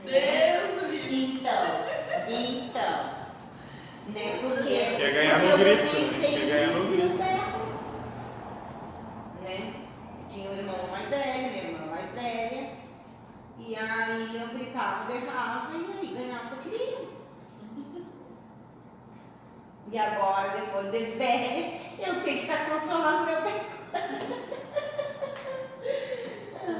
Deus 0.04 0.90
livro. 0.90 1.14
Então, 1.14 1.64
então, 2.28 3.04
né, 4.08 4.38
porque 4.40 4.96
Quer 4.96 5.12
ganhar 5.14 5.38
no 5.40 5.44
eu 5.46 5.58
grito, 5.58 5.82
ganhei 5.82 6.04
né? 6.06 6.20
sempre 6.20 6.46
Quer 6.46 6.66
ganhar 6.66 6.78
no 6.78 6.90
grito. 6.90 7.31
Né, 9.42 9.74
tinha 10.30 10.50
um 10.50 10.56
irmão 10.56 10.88
mais 10.90 11.08
velho, 11.08 11.50
minha 11.50 11.64
irmã 11.64 11.86
mais 11.86 12.14
velha, 12.14 12.70
e 13.58 13.76
aí 13.76 14.40
eu 14.40 14.48
gritava, 14.48 15.12
berrava, 15.12 15.72
e 15.76 15.98
aí 16.00 16.14
ganhava 16.14 16.46
o 16.46 16.48
que 16.48 16.54
eu 16.54 16.72
queria. 16.72 16.98
E 19.90 19.98
agora, 19.98 20.48
depois 20.58 20.90
de 20.90 21.04
velha, 21.18 21.78
eu 21.98 22.22
tenho 22.22 22.38
que 22.38 22.50
estar 22.50 22.64
controlando 22.64 23.26
meu 23.26 23.42
berro. 23.42 23.66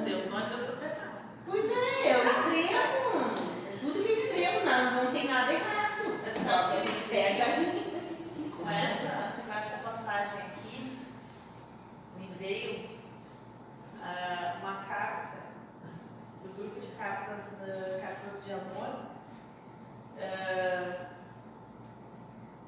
Deus 0.04 0.30
não 0.30 0.38
adianta 0.38 0.72
pegar. 0.72 1.12
Pois 1.44 1.64
é, 1.64 2.08
é 2.08 2.16
o 2.16 2.24
extremo. 2.24 3.34
Tudo 3.80 4.02
que 4.02 4.12
é 4.12 4.14
extremo, 4.18 4.64
não, 4.64 5.04
não 5.04 5.12
tem 5.12 5.28
nada 5.28 5.52
errado. 5.52 6.20
É 6.24 6.30
só 6.30 6.68
que 6.68 6.76
ele 6.76 7.02
pega 7.10 7.44
ali. 7.44 7.92
Com 8.56 8.70
essa, 8.70 9.34
com 9.44 9.52
essa 9.52 9.76
passagem 9.78 10.38
aqui, 10.38 10.98
me 12.18 12.26
veio 12.42 12.88
ah, 14.02 14.58
uma 14.60 14.82
carta 14.82 15.38
do 16.42 16.52
grupo 16.56 16.80
de 16.80 16.88
cartas, 16.88 17.60
ah, 17.62 18.00
cartas 18.00 18.44
de 18.44 18.52
amor. 18.52 19.06
Ah, 20.18 21.10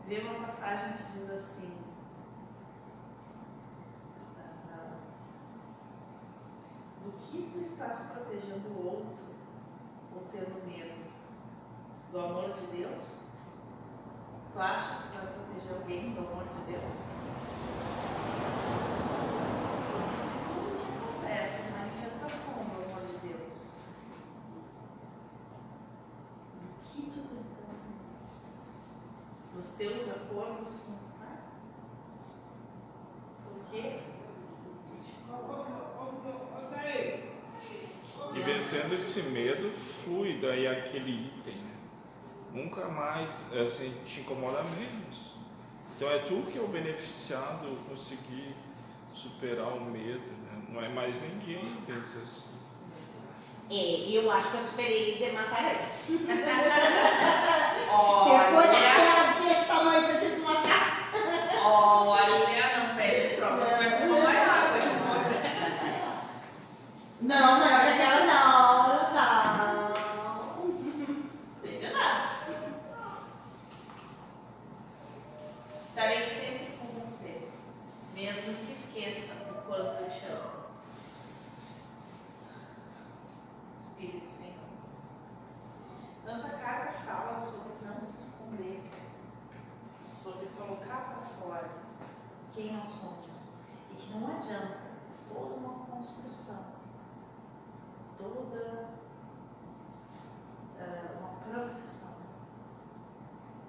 veio 0.06 0.30
uma 0.30 0.44
passagem 0.46 0.92
que 0.92 1.02
diz 1.04 1.28
assim. 1.30 1.84
do 7.04 7.12
que 7.18 7.50
tu 7.52 7.60
estás 7.60 8.12
protegendo 8.12 8.66
o 8.70 8.87
outro 8.87 9.26
ou 10.14 10.22
tendo 10.32 10.66
medo? 10.66 11.04
Do 12.10 12.18
amor 12.18 12.52
de 12.52 12.66
Deus? 12.68 13.28
Tu 14.52 14.58
acha 14.58 15.02
que 15.02 15.08
tu 15.08 15.18
vai 15.18 15.26
proteger 15.26 15.76
alguém 15.76 16.14
do 16.14 16.20
amor 16.20 16.44
de 16.44 16.60
Deus? 16.72 17.10
Porque 19.94 20.16
se 20.16 20.38
tudo 20.44 20.78
que 20.78 20.87
acontece 20.92 21.62
é 21.62 21.70
manifestação 21.78 22.64
do 22.64 22.84
amor 22.84 23.02
de 23.06 23.28
Deus, 23.28 23.72
do 26.60 26.68
que 26.82 27.02
tu 27.10 27.20
tem 27.28 27.44
tanto 27.56 27.94
Dos 29.54 29.68
teus 29.70 30.08
acordos 30.08 30.80
com 30.80 30.92
o 30.92 30.98
Pai? 31.18 31.38
Porque 33.44 34.14
E 38.34 38.40
vencendo 38.40 38.94
esse 38.94 39.22
medo, 39.22 39.70
flui 39.70 40.40
daí 40.40 40.66
aquele 40.66 41.28
item. 41.28 41.56
Né? 41.56 41.74
Nunca 42.74 42.88
mais 42.88 43.40
assim, 43.62 43.94
te 44.04 44.20
incomoda 44.22 44.64
menos. 44.64 45.34
Então 45.94 46.10
é 46.10 46.18
tu 46.18 46.42
que 46.50 46.58
é 46.58 46.60
o 46.60 46.66
beneficiado 46.66 47.78
conseguir 47.88 48.56
superar 49.14 49.68
o 49.68 49.84
medo. 49.84 50.18
Né? 50.18 50.62
Não 50.70 50.82
é 50.82 50.88
mais 50.88 51.22
ninguém, 51.22 51.64
pensa 51.87 52.18
assim. 52.20 52.50
É, 53.70 54.10
eu 54.10 54.28
acho 54.28 54.50
que 54.50 54.56
eu 54.56 54.60
superei 54.64 55.14
de 55.18 55.30
matar 55.30 55.62
ele. 55.70 55.78
Depois 56.18 56.40
olha, 57.92 58.72
daquela 58.72 59.32
desse 59.38 59.64
tamanho 59.66 60.06
que 60.06 60.12
eu 60.12 60.18
tive 60.20 60.34
que 60.34 60.40
matar. 60.40 61.10
olha, 61.64 62.78
não 62.88 62.96
pede 62.96 63.37
prova, 63.37 63.64
tu 63.64 63.76
vai 63.76 64.00
tomar 64.02 64.22
mais 64.24 64.48
água. 64.48 64.78
Não, 67.20 67.58
maior 67.60 67.80
que 67.80 67.88
aquela 67.88 68.26
não, 68.26 69.14
não. 69.14 69.94
Entendi 71.62 71.87
nada. 71.87 72.34
Estarei 75.80 76.24
sempre 76.24 76.76
com 76.76 77.00
você, 77.00 77.48
mesmo 78.12 78.54
que 78.66 78.72
esqueça 78.72 79.34
o 79.48 79.54
quanto 79.66 80.02
eu 80.02 80.08
te 80.10 80.26
amo. 80.26 80.64
Espírito 83.78 84.28
Senhor. 84.28 84.54
Nossa 86.26 86.58
carta 86.58 86.92
fala 87.06 87.37
sobre 87.37 87.87
não 87.87 88.02
se 88.02 88.16
esconder, 88.28 88.82
sobre 90.00 90.46
colocar 90.48 90.96
para 90.96 91.22
fora 91.22 91.70
quem 92.52 92.76
nós 92.76 92.88
somos 92.88 93.58
e 93.92 93.94
que 93.94 94.10
não 94.18 94.37
adianta 94.37 94.78
toda 95.28 95.54
uma 95.54 95.87
construção, 95.87 96.64
toda 98.18 98.88
ah, 100.80 101.18
uma 101.20 101.28
proteção. 101.40 102.14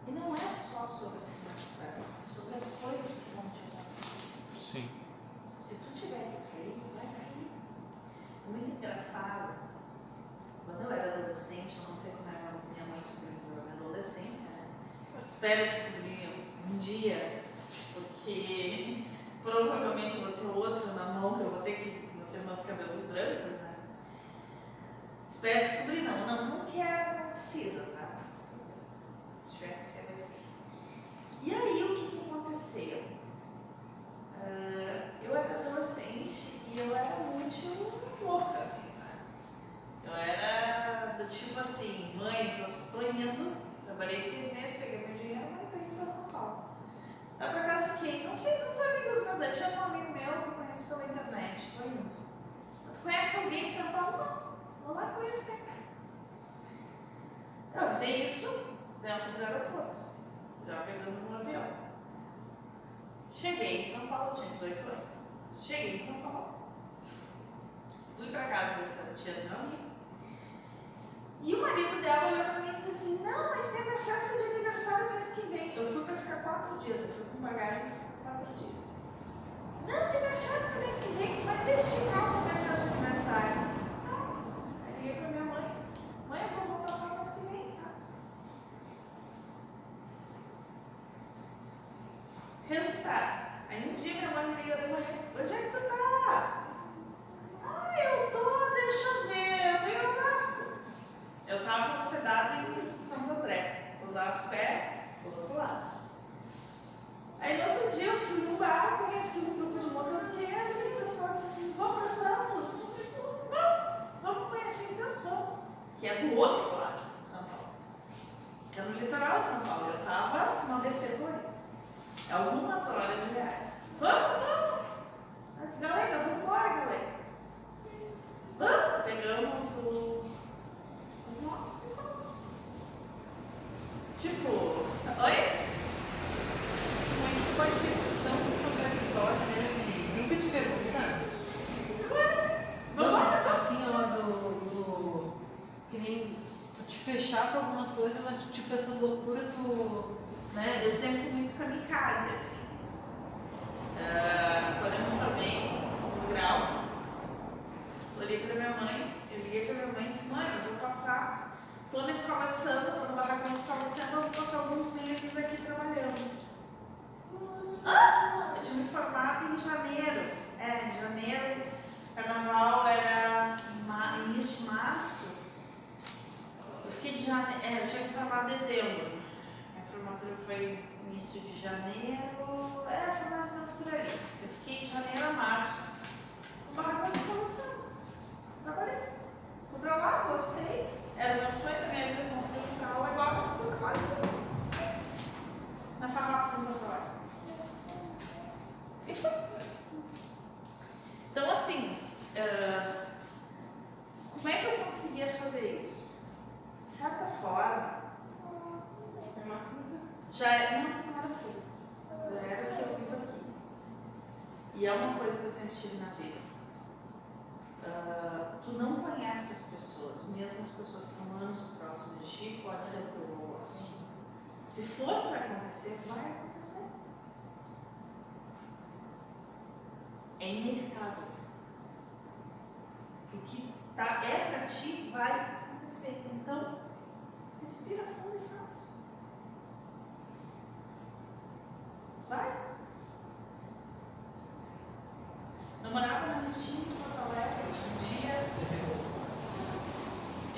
E 0.08 0.12
não 0.12 0.34
é 0.34 0.38
só 0.38 0.88
sobre 0.88 1.20
se 1.24 1.50
mostrar, 1.50 2.00
é 2.00 2.04
sobre 2.24 2.56
as 2.56 2.65
coisas 2.76 3.24
que 3.24 3.36
vão 3.36 3.50
te 3.50 3.62
acontecer. 3.68 4.72
Sim. 4.72 4.89
Se 5.58 5.76
tu 5.76 5.91
tiver 5.94 6.32
que 6.32 6.56
cair, 6.56 6.82
vai 6.96 7.06
cair. 7.06 7.50
É 8.46 8.50
muito 8.52 8.78
engraçado. 8.78 9.56
Quando 10.65 10.82
eu 10.82 10.91
era 10.91 11.13
adolescente, 11.15 11.78
eu 11.82 11.89
não 11.89 11.96
sei 11.96 12.12
como 12.12 12.30
era 12.30 12.50
a 12.50 12.74
minha 12.74 12.86
mãe 12.86 13.02
sobreviveu 13.02 13.62
à 13.62 13.63
minha 13.63 13.76
adolescência, 13.76 14.50
né? 14.50 14.68
Espero 15.46 15.66
descobrir 15.68 16.48
um 16.68 16.78
dia, 16.80 17.44
porque 17.94 19.04
provavelmente 19.44 20.16
eu 20.16 20.22
vou 20.22 20.32
ter 20.32 20.48
outro 20.48 20.94
na 20.96 21.06
mão, 21.06 21.36
que 21.36 21.44
eu 21.44 21.52
vou 21.52 21.62
ter 21.62 21.76
que 21.76 22.10
vou 22.18 22.26
ter 22.32 22.40
meus 22.40 22.62
cabelos 22.62 23.04
brancos, 23.04 23.58
né? 23.58 23.76
Espero 25.30 25.70
descobrir, 25.70 26.02
não, 26.02 26.26
não, 26.26 26.46
não 26.50 26.66
quero, 26.66 27.20
não 27.20 27.30
precisa, 27.30 27.84
tá? 27.96 28.24
Mas 28.28 28.40
tudo 28.50 28.64
bem. 28.66 28.82
Se 29.40 29.54
tiver 29.54 29.78
que 29.78 29.86
ser, 29.86 30.06
vai 30.08 30.18
ser. 30.18 30.42
E 31.44 31.54
aí, 31.54 31.84
o 31.84 31.96
que, 31.96 32.18
que 32.18 32.28
aconteceu? 32.28 33.04
Ah, 34.41 35.12
eu 35.24 35.38
era 35.38 35.60
adolescente 35.60 36.60
e 36.74 36.80
eu 36.80 36.96
era 36.96 37.18
muito 37.18 38.26
louca, 38.26 38.58
assim, 38.58 38.89
sabe? 38.98 39.22
Eu 40.06 40.16
era 40.16 41.18
do 41.20 41.30
tipo 41.30 41.60
assim, 41.60 42.16
mãe, 42.18 42.66
tô, 42.66 42.98
tô 42.98 43.06
indo, 43.12 43.76
trabalhei 43.86 44.22
seis 44.22 44.52
meses, 44.52 44.78
peguei 44.78 45.08
meu 45.08 45.18
dinheiro, 45.18 45.52
mãe, 45.52 45.68
tô 45.72 45.78
indo 45.78 45.96
pra 45.96 46.06
São 46.06 46.26
Paulo. 46.26 46.66
Vai 47.39 47.50
pra 47.50 47.64
casa 47.64 47.93
de 47.93 48.00
quem? 48.00 48.28
Não 48.28 48.36
sei 48.36 48.58
quantos 48.58 48.80
amigos 48.82 49.24
meus, 49.24 49.39
daí 49.39 49.52
tinha 49.52 49.70
um 49.70 49.84
amigo 49.84 50.12
meu 50.12 50.41
que 50.41 50.48
eu 50.50 50.54
conheci 50.54 50.89
pela 50.89 51.06
internet, 51.06 51.72
tô 51.78 51.88
indo. 51.88 52.10
Tu 52.93 53.00
conhece 53.02 53.38
alguém 53.38 53.66
de 53.66 53.72
São 53.72 53.91
Paulo? 53.93 54.18
Não, 54.18 54.86
vou 54.86 54.96
lá 54.96 55.05
conhecer. 55.16 55.66
Eu 57.74 57.91
fiz 57.91 58.38
isso 58.38 58.78
dentro 59.01 59.32
do 59.34 59.43
aeroporto, 59.43 59.91
assim, 59.91 60.24
já 60.66 60.82
pegando 60.82 61.30
um 61.30 61.36
avião. 61.36 61.68
Cheguei 63.34 63.82
em 63.82 63.93
São 63.93 64.07
Paulo, 64.07 64.34
tinha 64.34 64.51
18 64.51 64.89
anos. 64.89 65.26
Cheguei 65.59 65.95
em 65.95 65.99
São 65.99 66.22
Paulo. 66.22 66.55
Fui 68.16 68.32
pra 68.32 68.47
casa 68.47 68.80
dessa 68.80 69.13
tia 69.13 69.34
do 69.34 69.49
meu 69.49 69.59
amigo. 69.59 69.86
E 71.41 71.53
o 71.53 71.61
marido 71.61 72.01
dela 72.01 72.32
olhou 72.32 72.45
pra 72.45 72.59
mim 72.61 72.72
e 72.72 72.76
disse 72.78 72.91
assim: 72.91 73.24
Não, 73.24 73.49
mas 73.49 73.72
tem 73.72 73.82
minha 73.82 73.99
festa 73.99 74.38
de 74.38 74.55
aniversário 74.55 75.11
mês 75.11 75.34
que 75.36 75.41
vem. 75.47 75.76
Eu 75.76 75.91
fui 75.91 76.03
pra 76.05 76.16
ficar 76.16 76.43
quatro 76.43 76.78
dias, 76.78 77.01
eu 77.01 77.07
fui 77.09 77.26
com 77.26 77.41
bagagem 77.41 77.91
quatro 78.24 78.53
dias. 78.55 78.95
Não, 79.86 80.11
tem 80.11 80.22
minha 80.22 80.38
festa 80.38 80.80
mês 80.80 80.95
que 80.95 81.09
vem, 81.09 81.45
vai 81.45 81.66
ter 81.66 81.84
que 81.84 81.91
ficar 81.91 82.32
na 82.32 82.41
minha 82.41 82.70
festa 82.70 82.89
de 82.89 82.97
aniversário. 82.97 83.74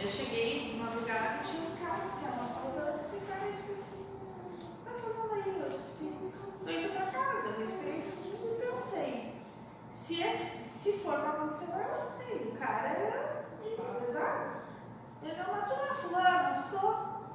Eu 0.07 0.11
cheguei 0.11 0.71
de 0.71 0.77
madrugada 0.77 1.41
e 1.41 1.45
tinha 1.45 1.63
os 1.67 1.77
caras 1.77 2.13
que 2.13 2.25
eram 2.25 2.41
assaltantes. 2.41 3.11
E 3.11 3.17
o 3.17 3.21
cara 3.27 3.51
disse 3.51 3.71
assim: 3.73 4.05
tá 4.85 4.91
fazendo 5.03 5.33
aí? 5.33 5.61
Eu 5.61 5.67
disse: 5.67 6.15
Tô 6.63 6.71
indo 6.71 6.93
pra 6.93 7.07
casa. 7.07 7.49
Eu 7.49 7.59
respirei 7.59 8.01
fundo 8.03 8.53
e 8.53 8.65
pensei: 8.65 9.43
se, 9.91 10.23
esse, 10.23 10.69
se 10.69 10.93
for 10.99 11.19
pra 11.19 11.31
acontecer, 11.31 11.65
vai 11.65 11.83
acontecer. 11.83 12.49
O 12.49 12.57
cara 12.57 12.87
era 12.87 13.47
pesado. 13.99 14.61
Ele 15.21 15.35
não 15.35 15.53
matou 15.53 15.77
a 15.77 15.93
fulana, 15.93 16.53
só. 16.53 17.33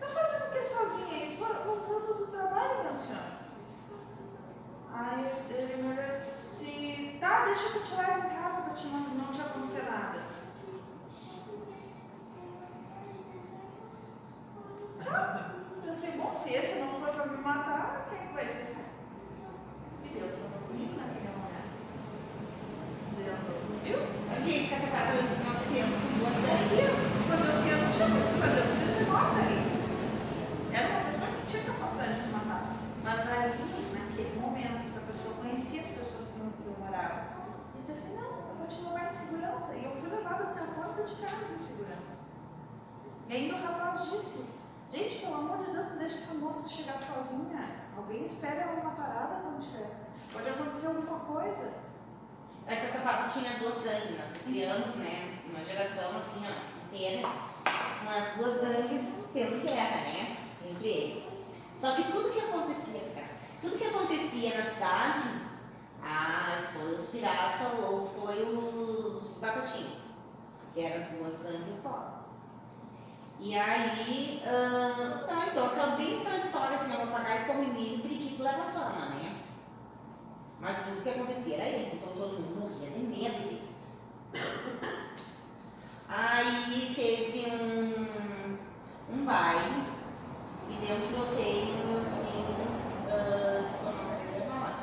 Tá 0.00 0.08
fazendo 0.08 0.48
o 0.48 0.52
que 0.52 0.62
sozinha 0.62 1.16
aí? 1.16 1.36
Voltando 1.38 2.14
do 2.14 2.26
trabalho, 2.28 2.84
meu 2.84 2.94
senhor. 2.94 3.36
Aí 4.90 5.32
ele 5.50 5.82
me 5.82 5.92
olhou 5.92 6.14
e 6.14 6.16
disse, 6.16 7.18
tá, 7.20 7.44
deixa 7.44 7.72
que 7.72 7.76
eu 7.76 7.82
te 7.82 7.94
levo 7.94 8.26
em 8.26 8.30
casa 8.30 8.62
pra 8.62 8.72
te 8.72 8.86
não 8.86 9.30
te 9.30 9.40
acontecer 9.42 9.82
nada. 9.82 10.25
Tá, 15.06 15.54
pensei, 15.84 16.18
bom, 16.18 16.34
se 16.34 16.54
esse 16.54 16.80
não 16.80 17.00
for 17.00 17.10
pra 17.10 17.26
me 17.26 17.38
matar, 17.38 18.08
quem 18.10 18.26
que 18.26 18.34
vai 18.34 18.48
ser? 18.48 18.76
E 20.04 20.08
Deus 20.08 20.32
estava 20.32 20.58
comigo 20.66 20.96
naquele 20.96 21.30
momento. 21.30 21.70
Dizendo, 23.08 23.82
viu? 23.84 23.98
Sabia 24.28 24.66
que 24.66 24.74
essa 24.74 24.88
quadra 24.88 25.14
nós 25.44 25.62
criamos 25.68 25.96
com 25.96 26.26
anos. 26.26 26.70
Viu? 26.70 26.90
Fazer 27.30 27.48
o 27.48 27.62
que 27.62 27.68
eu 27.70 27.78
não 27.78 27.90
tinha 27.90 28.08
muito 28.08 28.34
que 28.34 28.40
fazer, 28.40 28.60
eu 28.60 28.66
podia 28.66 28.86
ser 28.86 29.06
morta 29.06 29.38
ali. 29.46 29.60
Era 30.74 30.88
uma 30.88 31.04
pessoa 31.06 31.30
que 31.30 31.46
tinha 31.46 31.62
capacidade 31.62 32.22
de 32.22 32.28
matar. 32.28 32.76
Mas 33.02 33.20
ali, 33.30 33.94
naquele 33.94 34.40
momento, 34.40 34.84
essa 34.84 35.00
pessoa 35.00 35.34
conhecia 35.36 35.80
as 35.82 35.88
pessoas 35.88 36.26
com 36.34 36.50
que 36.50 36.66
eu 36.66 36.76
morava. 36.78 37.22
E 37.76 37.80
disse 37.80 37.92
assim, 37.92 38.16
não, 38.16 38.50
eu 38.50 38.54
vou 38.58 38.66
te 38.66 38.82
levar 38.82 39.06
em 39.06 39.10
segurança. 39.10 39.74
E 39.76 39.84
eu 39.84 39.92
fui 39.92 40.10
levada 40.10 40.50
até 40.50 40.60
a 40.62 40.66
porta 40.66 41.04
de 41.04 41.14
casa 41.14 41.54
em 41.54 41.58
segurança. 41.58 42.26
E 43.28 43.34
ainda 43.34 43.54
o 43.54 43.62
rapaz 43.62 44.10
disse, 44.10 44.55
gente, 44.92 45.18
pelo 45.18 45.34
amor 45.34 45.58
de 45.58 45.72
Deus, 45.72 45.88
não 45.88 45.96
deixe 45.98 46.14
essa 46.14 46.34
moça 46.34 46.68
chegar 46.68 46.98
sozinha. 46.98 47.86
Alguém 47.96 48.24
espere 48.24 48.60
ela 48.60 48.80
uma 48.80 48.90
parada 48.90 49.42
quando 49.42 49.60
tiver. 49.60 49.90
Pode 50.32 50.48
acontecer 50.48 50.86
alguma 50.88 51.20
coisa. 51.20 51.72
É 52.66 52.76
que 52.76 52.86
essa 52.86 52.98
papo 52.98 53.32
tinha 53.32 53.58
duas 53.58 53.82
gangues, 53.82 54.18
nós 54.18 54.42
criamos, 54.44 54.96
né? 54.96 55.38
Uma 55.48 55.64
geração 55.64 56.18
assim, 56.18 56.44
ó, 56.44 56.86
inteira, 56.86 57.28
umas 58.02 58.28
duas 58.36 58.60
gangues 58.60 59.28
tendo 59.32 59.62
guerra, 59.64 59.96
né? 60.02 60.36
Entre 60.68 60.88
eles. 60.88 61.24
Só 61.78 61.94
que 61.94 62.10
tudo 62.10 62.32
que 62.32 62.40
acontecia, 62.40 63.00
cara, 63.14 63.30
tudo 63.60 63.78
que 63.78 63.84
acontecia 63.84 64.56
na 64.56 64.70
cidade, 64.70 65.28
ah, 66.02 66.64
foi 66.72 66.94
os 66.94 67.10
piratas 67.10 67.78
ou 67.78 68.06
foi 68.06 68.42
os 68.42 69.38
batatinhos, 69.38 69.98
que 70.74 70.80
eram 70.80 71.04
as 71.04 71.10
duas 71.10 71.40
gangues 71.40 71.74
opostas. 71.78 72.15
E 73.38 73.54
aí, 73.54 74.42
ah, 74.46 75.24
tá, 75.26 75.48
então 75.50 75.66
acabei 75.66 76.20
com 76.20 76.28
a 76.28 76.36
história 76.36 76.76
assim, 76.76 76.96
papagaio 76.96 77.46
come 77.46 77.66
milho, 77.66 78.02
periquito 78.02 78.42
leva 78.42 78.64
fama, 78.64 79.14
né? 79.16 79.36
Mas 80.58 80.78
tudo 80.84 81.02
que 81.02 81.10
acontecia 81.10 81.56
era 81.56 81.76
isso, 81.76 81.96
então 81.96 82.14
todo 82.14 82.40
mundo 82.40 82.60
morria 82.60 82.90
de 82.90 83.00
medo. 83.00 83.60
Aí 86.08 86.92
teve 86.94 87.50
um, 87.50 88.58
um 89.12 89.24
baile 89.24 89.84
e 90.70 90.74
deu 90.86 90.96
um 90.96 91.06
tiroteio 91.06 91.98
assim, 92.06 92.42
uh, 93.06 93.68
ficou 93.70 93.92
uma 93.92 94.08
cadeira 94.08 94.54
hora. 94.54 94.76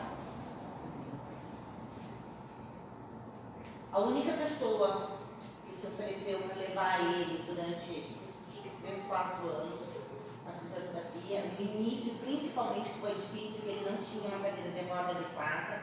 A 3.91 3.99
única 3.99 4.33
pessoa 4.33 5.17
que 5.65 5.75
se 5.75 5.87
ofereceu 5.87 6.41
para 6.41 6.55
levar 6.55 6.99
ele 6.99 7.43
durante 7.47 8.23
acho 8.49 8.61
que 8.61 8.69
3, 8.85 9.05
4 9.07 9.47
anos 9.47 9.79
na 10.45 10.51
fisioterapia, 10.53 11.51
no 11.57 11.65
início 11.65 12.15
principalmente 12.15 12.91
que 12.91 12.99
foi 12.99 13.15
difícil, 13.15 13.63
que 13.63 13.69
ele 13.69 13.89
não 13.89 13.97
tinha 13.97 14.27
uma 14.27 14.45
cadeira 14.45 14.69
de 14.69 14.89
roda 14.89 15.11
adequada, 15.11 15.81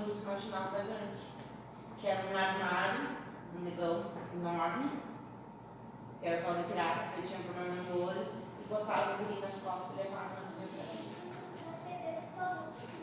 foi 0.00 0.24
marginal 0.24 0.70
da 0.70 0.78
grande, 0.78 1.22
que 2.00 2.06
era 2.06 2.26
um 2.26 2.36
armário, 2.36 3.08
um 3.54 3.62
negão 3.62 4.06
enorme, 4.32 4.90
que 6.20 6.26
era 6.26 6.42
de 6.42 6.64
pirata, 6.64 7.00
porque 7.04 7.20
ele 7.20 7.28
tinha 7.28 7.40
problema 7.40 7.82
no 7.82 8.06
olho, 8.06 8.26
e 8.60 8.68
botava 8.68 9.22
o 9.22 9.40
nas 9.40 9.60
costas 9.60 9.90
e 9.94 10.02
levava 10.02 10.40
na 10.40 10.48
fisioterapia. 10.48 11.12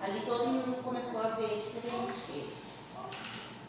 Ali 0.02 0.22
todo 0.26 0.48
mundo 0.48 0.84
começou 0.84 1.22
a 1.22 1.30
ver 1.32 1.48
diferente 1.48 2.32
eles. 2.32 2.70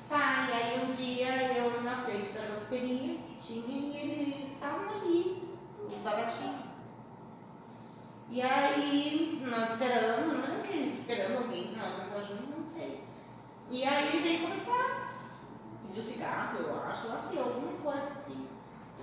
Tá, 0.08 0.48
e 0.48 0.52
aí 0.52 0.84
um 0.84 0.90
dia 0.90 1.52
eu 1.52 1.82
na 1.82 2.02
frente 2.02 2.32
da 2.32 2.54
doceria 2.54 3.18
que 3.18 3.36
tinha 3.40 3.76
e 3.76 3.96
eles 3.96 4.52
estavam 4.52 4.88
ali, 4.88 5.56
os 5.88 5.98
baratinhos. 5.98 6.70
E 8.28 8.40
aí 8.42 9.42
nós 9.44 9.72
esperamos, 9.72 10.38
né? 10.38 10.92
Esperando 10.92 11.38
alguém 11.38 11.74
para 11.74 11.88
nós 11.88 12.00
entrar 12.00 12.22
junto, 12.22 12.58
não 12.58 12.64
sei. 12.64 13.09
E 13.70 13.84
aí 13.84 14.08
ele 14.08 14.22
veio 14.22 14.42
conversar. 14.42 15.08
Pediu 15.86 16.02
cigarro, 16.02 16.58
eu 16.58 16.82
acho, 16.82 17.08
lá 17.08 17.24
sei, 17.28 17.38
alguma 17.38 17.72
coisa 17.78 18.12
assim. 18.12 18.46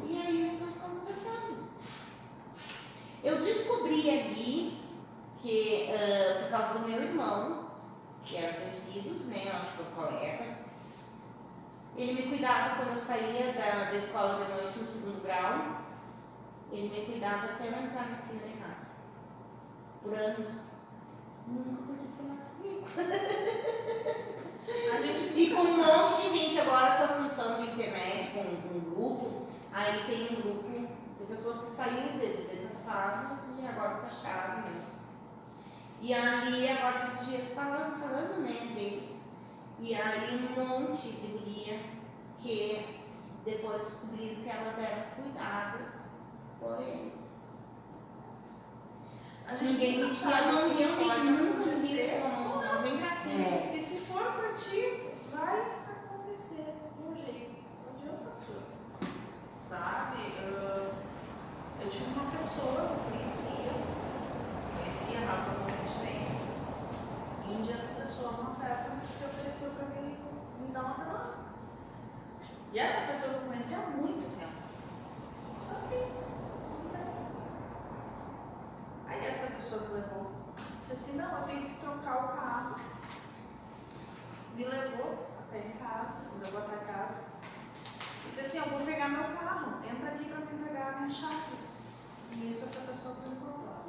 E 0.05 0.21
aí 0.21 0.59
nós 0.61 0.73
ficamos 0.73 0.99
conversando. 0.99 1.67
Eu 3.23 3.41
descobri 3.41 4.09
ali 4.09 4.87
porque 5.47 5.89
ah, 5.93 6.43
por 6.43 6.49
causa 6.49 6.79
do 6.79 6.87
meu 6.89 7.01
irmão, 7.01 7.69
que 8.25 8.35
eram 8.35 8.59
conhecidos, 8.59 9.27
né, 9.27 9.49
acho 9.53 9.67
que 9.67 9.83
foram 9.83 10.09
colegas, 10.09 10.57
ele 11.95 12.13
me 12.13 12.23
cuidava 12.23 12.75
quando 12.75 12.89
eu 12.89 12.97
saía 12.97 13.53
da, 13.53 13.89
da 13.89 13.95
escola 13.95 14.43
de 14.43 14.51
noite 14.51 14.79
no 14.79 14.85
segundo 14.85 15.23
grau, 15.23 15.83
ele 16.69 16.89
me 16.89 17.05
cuidava 17.05 17.45
até 17.45 17.67
eu 17.67 17.71
entrar 17.71 18.09
na 18.09 18.17
fila 18.17 18.45
de 18.45 18.57
casa. 18.57 18.87
Por 20.03 20.13
anos. 20.13 20.67
Nunca 21.47 21.81
aconteceu 21.81 22.25
nada 22.25 22.41
comigo. 22.57 22.85
A 24.67 25.01
gente 25.01 25.33
E 25.33 25.53
com 25.53 25.61
um 25.61 25.77
nunca 25.77 25.77
monte 25.77 26.23
de 26.23 26.37
gente 26.37 26.59
agora 26.59 26.97
com 26.97 27.03
a 27.03 27.07
função 27.07 27.63
de 27.63 27.71
internet, 27.71 28.31
com 28.31 28.41
um 28.41 28.79
grupo, 28.81 29.47
aí 29.71 30.03
tem 30.05 30.37
um 30.37 30.41
grupo 30.41 30.69
de 30.69 31.25
pessoas 31.25 31.61
que 31.61 31.69
saíram 31.69 32.17
de, 32.17 32.47
de, 32.47 32.57
dessa 32.57 32.83
casa 32.83 33.39
e 33.57 33.65
agora 33.65 33.95
se 33.95 34.07
acharam, 34.07 34.61
né? 34.63 34.81
E 36.01 36.13
aí 36.13 36.69
agora 36.69 36.97
esses 36.97 37.27
dias 37.27 37.53
falando, 37.53 37.97
falando 37.97 38.41
né, 38.41 38.73
deles. 38.75 39.09
E 39.79 39.95
aí 39.95 40.53
um 40.57 40.65
monte 40.65 41.11
de 41.11 41.27
guria 41.27 41.79
que 42.41 42.97
depois 43.45 43.77
descobriram 43.77 44.41
que 44.41 44.49
elas 44.49 44.79
eram 44.79 45.03
cuidadas 45.15 45.87
por 46.59 46.81
eles. 46.81 47.13
A 49.47 49.55
gente 49.55 49.71
Ninguém 49.73 49.99
nunca 49.99 50.07
me 50.09 50.15
sabe 50.15 50.43
chama, 50.43 50.65
o 50.65 50.69
que 50.71 50.83
realmente 50.83 51.07
pode 51.07 51.27
nunca 51.27 51.61
acontecer. 51.61 52.23
Viu, 52.77 52.81
não 52.81 52.81
vem 52.83 52.97
gracinha. 52.97 53.47
É. 53.47 53.73
E 53.75 53.81
se 53.81 53.99
for 54.01 54.31
pra 54.33 54.53
ti, 54.53 55.13
vai 55.31 55.61
acontecer 55.61 56.73
de 56.95 57.03
um 57.09 57.15
jeito 57.15 57.55
de 58.01 58.09
outro. 58.09 58.63
Sabe? 59.61 60.17
Ah, 60.39 60.91
Eu 61.81 61.89
tive 61.89 62.19
uma 62.19 62.31
pessoa 62.31 62.87
que 62.87 62.93
eu 62.93 63.17
conhecia, 63.17 63.71
conhecia 64.77 65.19
razoavelmente 65.19 65.97
bem. 66.01 66.27
E 67.47 67.55
um 67.55 67.61
dia 67.61 67.75
essa 67.75 67.93
pessoa 67.99 68.31
numa 68.33 68.55
festa 68.55 68.97
se 69.09 69.25
ofereceu 69.25 69.71
pra 69.71 69.85
mim 69.85 70.17
me 70.59 70.71
dar 70.73 70.83
uma 70.83 70.93
carona. 70.95 71.33
E 72.73 72.79
era 72.79 72.99
uma 72.99 73.07
pessoa 73.07 73.33
que 73.33 73.39
eu 73.39 73.47
conhecia 73.47 73.77
há 73.77 73.89
muito 73.91 74.37
tempo. 74.37 74.57
Só 75.61 75.75
que 75.87 75.95
tudo 75.95 76.91
bem. 76.91 77.27
Aí 79.07 79.25
essa 79.27 79.51
pessoa 79.53 79.81
me 79.87 79.93
levou, 79.95 80.26
disse 80.79 80.93
assim, 80.93 81.17
não, 81.17 81.39
eu 81.39 81.45
tenho 81.45 81.65
que 81.65 81.79
trocar 81.79 82.25
o 82.25 82.27
carro 82.37 82.75
me 84.57 84.65
levou 84.65 85.27
até 85.39 85.67
em 85.67 85.71
casa, 85.73 86.29
me 86.33 86.43
levou 86.43 86.61
até 86.61 86.77
casa. 86.91 87.21
Disse 88.25 88.41
assim, 88.41 88.57
eu 88.57 88.69
vou 88.75 88.85
pegar 88.85 89.07
meu 89.07 89.37
carro, 89.37 89.85
entra 89.85 90.09
aqui 90.09 90.25
para 90.25 90.39
me 90.39 90.53
entregar 90.59 90.97
minhas 90.97 91.13
chaves. 91.13 91.77
E 92.33 92.49
isso 92.49 92.65
essa 92.65 92.81
pessoa 92.81 93.17
encontrou. 93.27 93.85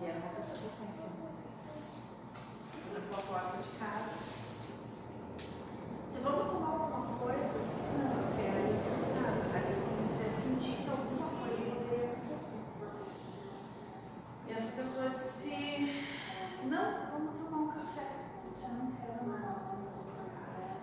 E 0.00 0.04
era 0.04 0.18
uma 0.18 0.30
pessoa 0.30 0.58
que 0.58 0.64
eu 0.64 0.70
conhecia 0.80 1.10
muito. 1.10 1.30
Levou 2.92 3.18
a 3.18 3.22
porta 3.22 3.58
de 3.58 3.70
casa. 3.78 4.14
Disse, 6.08 6.20
vamos 6.22 6.52
tomar 6.52 6.68
alguma 6.68 7.18
coisa? 7.18 7.58
Eu 7.58 7.68
disse, 7.68 7.86
não, 7.98 8.10
eu 8.10 8.36
quero 8.36 8.58
ir 8.66 8.80
para 8.82 9.22
casa. 9.22 9.44
Aí 9.54 9.72
eu 9.72 9.94
comecei 9.94 10.26
a 10.26 10.30
sentir 10.30 10.82
que 10.82 10.90
alguma 10.90 11.40
coisa 11.40 11.62
poderia 11.70 12.12
acontecer. 12.14 12.58
E 14.48 14.52
essa 14.70 14.82
pessoa 14.82 15.10
disse, 15.10 16.06
não, 16.62 17.10
vamos 17.10 17.34
tomar 17.42 17.58
um 17.58 17.68
café. 17.68 18.20
Eu 18.62 18.68
não 18.68 18.92
quero 18.92 19.26
nada, 19.26 19.74
vou 19.74 20.04
para 20.04 20.54
casa. 20.54 20.76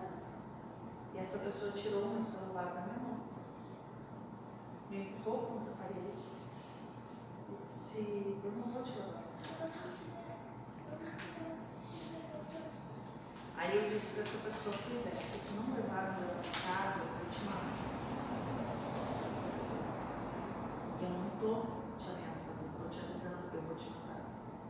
E 1.13 1.17
essa 1.17 1.39
pessoa 1.39 1.71
tirou 1.71 2.09
meu 2.09 2.21
celular 2.21 2.65
da 2.65 2.81
minha 2.81 2.99
mão, 2.99 3.17
me 4.89 5.11
empurrou 5.11 5.47
contra 5.47 5.71
a 5.71 5.77
parede 5.77 6.19
e 7.49 7.63
disse, 7.63 8.37
eu 8.43 8.51
não 8.51 8.73
vou 8.73 8.83
te 8.83 8.91
levar. 8.91 9.23
Aí 13.55 13.83
eu 13.83 13.89
disse 13.89 14.15
para 14.15 14.23
essa 14.23 14.37
pessoa, 14.37 14.75
pois 14.85 15.07
é, 15.07 15.11
se 15.21 15.47
tu 15.47 15.53
não 15.55 15.75
levar 15.75 16.17
para 16.17 16.27
casa, 16.43 17.03
eu 17.03 17.29
te 17.29 17.45
matar. 17.45 17.77
E 20.99 21.03
eu 21.03 21.09
não 21.09 21.27
estou 21.27 21.65
te 21.97 22.09
ameaçando, 22.11 22.63
eu 22.63 22.69
estou 22.69 22.89
te 22.89 23.05
avisando, 23.05 23.46
eu 23.57 23.63
vou 23.63 23.75
te 23.75 23.89
matar. 23.89 24.21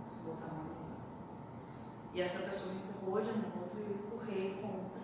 Se 0.04 0.16
tu 0.16 0.26
botar 0.26 0.46
a 0.46 0.54
mão 0.54 0.66
em 0.66 0.70
mim. 0.70 0.96
E 2.14 2.22
essa 2.22 2.40
pessoa 2.40 2.74
me 2.74 2.80
empurrou 2.80 3.22
de 3.22 3.32
novo 3.32 3.72
e 3.76 3.82
eu 3.82 3.92
empurrei 3.96 4.60
contra. 4.62 5.02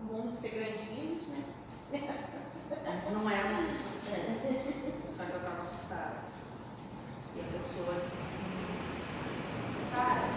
O 0.00 0.04
mundo 0.04 0.32
ser 0.32 0.50
grandinhos, 0.50 1.28
né? 1.30 1.44
Mas 2.84 3.12
não 3.12 3.28
era 3.28 3.48
uma 3.48 3.62
pessoa 3.62 3.90
pequena. 4.00 4.34
Só 5.10 5.24
que 5.24 5.32
eu 5.32 5.38
estava 5.38 5.58
assustada. 5.58 6.24
E 7.36 7.40
a 7.40 7.44
pessoa 7.52 7.94
disse 7.94 8.14
assim, 8.14 8.44
cara, 9.92 10.28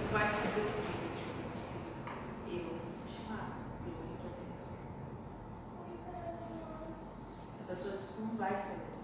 tu 0.00 0.12
vai 0.12 0.28
fazer 0.28 0.62
o 0.62 0.64
quê? 0.64 0.82
Eu 1.38 1.48
disse, 1.48 1.78
eu 2.48 2.80
te 3.06 3.30
mato, 3.30 3.62
eu 3.86 3.92
vou 3.92 4.16
proteger. 4.16 4.66
A 7.60 7.64
pessoa 7.68 7.94
disse, 7.94 8.20
não 8.20 8.36
vai 8.36 8.56
sair 8.56 8.95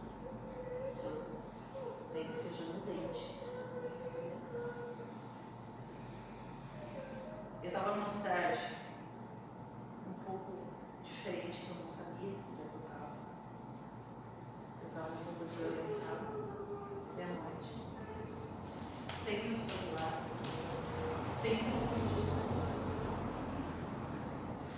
que 2.32 2.38
seja 2.38 2.64
no 2.72 2.80
dente. 2.80 3.42
eu 7.62 7.68
estava 7.68 7.94
numa 7.94 8.08
cidade 8.08 8.74
um 10.08 10.14
pouco 10.24 10.52
diferente 11.04 11.60
que 11.60 11.70
eu 11.72 11.82
não 11.82 11.88
sabia 11.88 12.30
onde 12.30 12.62
é 12.62 12.68
que 12.70 12.74
eu 12.74 12.80
estava. 12.80 13.12
Eu 14.80 14.88
estava 14.88 15.12
um 15.12 15.24
pouco 15.24 15.44
desorientada, 15.44 16.24
de 17.14 17.24
noite, 17.24 17.74
sem 19.14 19.48
meu 19.48 19.56
celular, 19.56 20.22
sem 21.34 21.52
um 21.52 22.16
disco. 22.16 22.36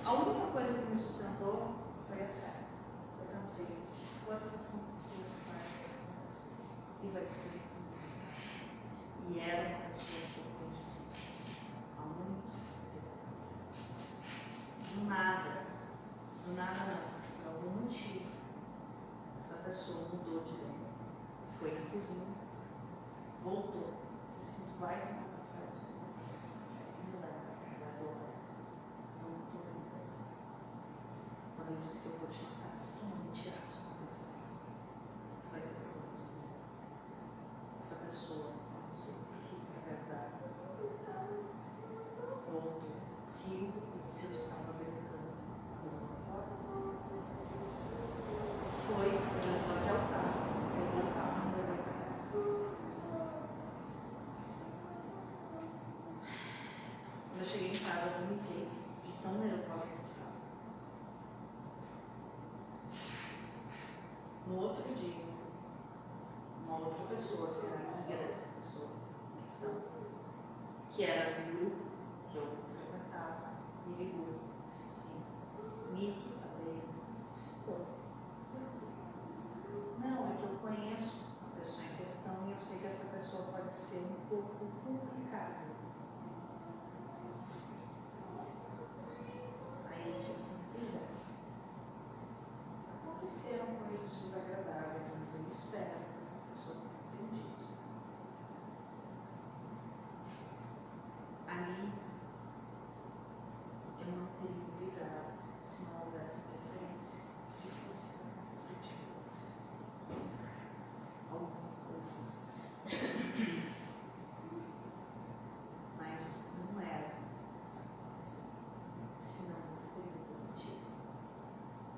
A 0.04 0.12
única 0.12 0.46
coisa 0.52 0.78
que 0.78 0.86
me 0.86 0.96
sustentou 0.96 1.76
foi 2.08 2.16
a 2.16 2.26
fé. 2.26 2.64
Eu 3.20 3.38
pensei, 3.38 3.66
o 3.66 3.94
que 3.94 4.06
for 4.26 4.34
acontecer, 4.34 5.26
vai 5.46 5.60
acontecer. 5.60 6.54
E 7.24 7.26
vai 7.26 7.32
ser 7.32 7.58
comigo. 7.60 9.30
E 9.30 9.40
era 9.40 9.76
uma 9.76 9.86
pessoa 9.86 10.20
que 10.20 10.38
eu 10.40 10.44
conhecia 10.60 11.16
há 11.96 12.02
muito 12.02 12.52
tempo. 12.52 13.08
Do 14.92 15.08
nada, 15.08 15.52
do 16.44 16.52
nada 16.54 16.80
não, 16.84 17.00
por 17.42 17.46
algum 17.48 17.80
motivo, 17.80 18.28
essa 19.38 19.62
pessoa 19.64 20.08
mudou 20.12 20.44
de 20.44 20.52
ideia. 20.52 20.92
Foi 21.50 21.72
na 21.72 21.90
cozinha, 21.90 22.36
voltou, 23.42 23.94
disse 24.28 24.42
assim, 24.42 24.72
tu 24.74 24.80
vai 24.80 25.00
tomar 25.00 25.24
café, 25.24 25.64
eu 25.64 25.70
disse, 25.72 25.86
não, 25.94 26.12
café, 26.12 26.36
me 27.06 27.12
leva 27.22 27.40
para 27.40 27.56
casa 27.70 27.86
agora. 27.86 28.28
Não 29.22 29.30
estou 29.40 29.64
indo. 29.72 29.96
Quando 31.56 31.70
eu 31.70 31.78
disse 31.86 32.02
que 32.02 32.06
eu 32.08 32.18
vou 32.18 32.28
te 32.28 32.44
matar, 32.44 32.78
se 32.78 33.00
tu 33.00 33.06
não 33.06 33.16
me 33.24 33.32
tirar 33.32 33.64
a 33.64 33.68
sua 33.68 33.94
cabeça 33.94 34.24
daqui, 34.26 34.52
tu 35.40 35.48
vai 35.50 35.60
ter 35.62 35.72
problemas 35.72 36.22
comigo. 36.22 36.52
Essa 37.80 37.96
pessoa, 38.06 38.46
eu 38.46 38.88
não 38.88 38.94
sei 38.94 39.14
por 39.14 39.36
que, 39.44 39.56
através 39.76 40.08
da 40.08 40.32
voltou, 42.50 42.80
riu 43.46 43.68
e 43.68 44.06
disse 44.06 44.24
eu 44.26 44.32
estava 44.32 44.72
brincando 44.72 45.36
com 45.80 45.88
uma 45.88 46.16
porta. 46.24 46.54
Foi, 48.86 49.08
me 49.10 49.18
levou 49.18 49.76
até 49.76 49.92
o 49.92 50.00
carro, 50.08 50.38
pegou 50.72 51.02
o 51.02 51.12
carro 51.12 51.36
e 51.36 51.44
me 51.44 51.52
levou 51.60 51.76
para 51.84 51.94
casa. 52.06 52.28
Quando 57.54 57.66
eu 57.66 57.70
cheguei 57.70 57.70
em 57.70 57.84
casa, 57.84 58.06
eu 58.06 58.26
vomitei 58.26 58.68
de 59.04 59.12
tão 59.22 59.34
nervosa 59.34 59.86
que 59.86 59.92
eu 59.92 60.00
estava. 60.10 60.32
No 64.48 64.60
outro 64.60 64.92
dia, 64.92 65.24
uma 66.66 66.78
outra 66.78 67.04
pessoa, 67.06 67.54
que 67.54 67.66
era 67.66 67.76
amiga 67.76 68.24
dessa 68.24 68.54
pessoa 68.54 68.88
em 69.36 69.42
questão, 69.42 69.82
que 70.90 71.04
era 71.04 71.42
do 71.42 71.56
grupo 71.56 71.84
que 72.28 72.38
eu 72.38 72.56
frequentava, 72.74 73.52
me 73.86 74.04
ligou 74.04 74.34
e 74.34 74.66
disse 74.66 74.82
assim, 74.82 75.24
mito, 75.92 76.34
tá 76.40 76.48
bem? 76.58 76.82
Eu 76.82 77.30
disse, 77.30 77.50
tô. 77.64 77.72
Por 78.50 78.62
quê? 78.80 78.86
Não, 80.00 80.32
é 80.32 80.36
que 80.36 80.42
eu 80.42 80.58
conheço 80.60 81.36
a 81.40 81.56
pessoa 81.56 81.86
em 81.86 81.96
questão 81.98 82.48
e 82.48 82.50
eu 82.50 82.60
sei 82.60 82.80
que 82.80 82.86
essa 82.88 83.14
pessoa 83.14 83.44
pode 83.52 83.72
ser 83.72 84.06
um 84.06 84.28
pouco 84.28 84.66
complicada. 84.84 85.74
Aí 90.04 90.10
eu 90.10 90.16
disse 90.18 90.30
assim, 90.32 90.64
pois 90.74 90.94
é. 90.96 91.06
Aconteceram 92.92 93.66
coisas 93.76 94.10
desagradáveis, 94.10 95.14
mas 95.18 95.34
eu 95.40 95.48
espero 95.48 96.00
que 96.12 96.20
essa 96.20 96.46
pessoa 96.46 96.76
tenha 96.76 96.94
aprendido. 96.94 97.54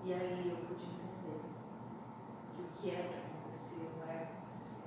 E 0.06 0.14
ali 0.14 0.50
eu 0.50 0.56
pude 0.58 0.84
entender 0.84 1.40
que 2.54 2.62
o 2.62 2.68
que 2.72 2.90
é 2.90 3.08
para 3.08 3.18
acontecer 3.26 3.90
vai 3.98 4.22
acontecer. 4.22 4.84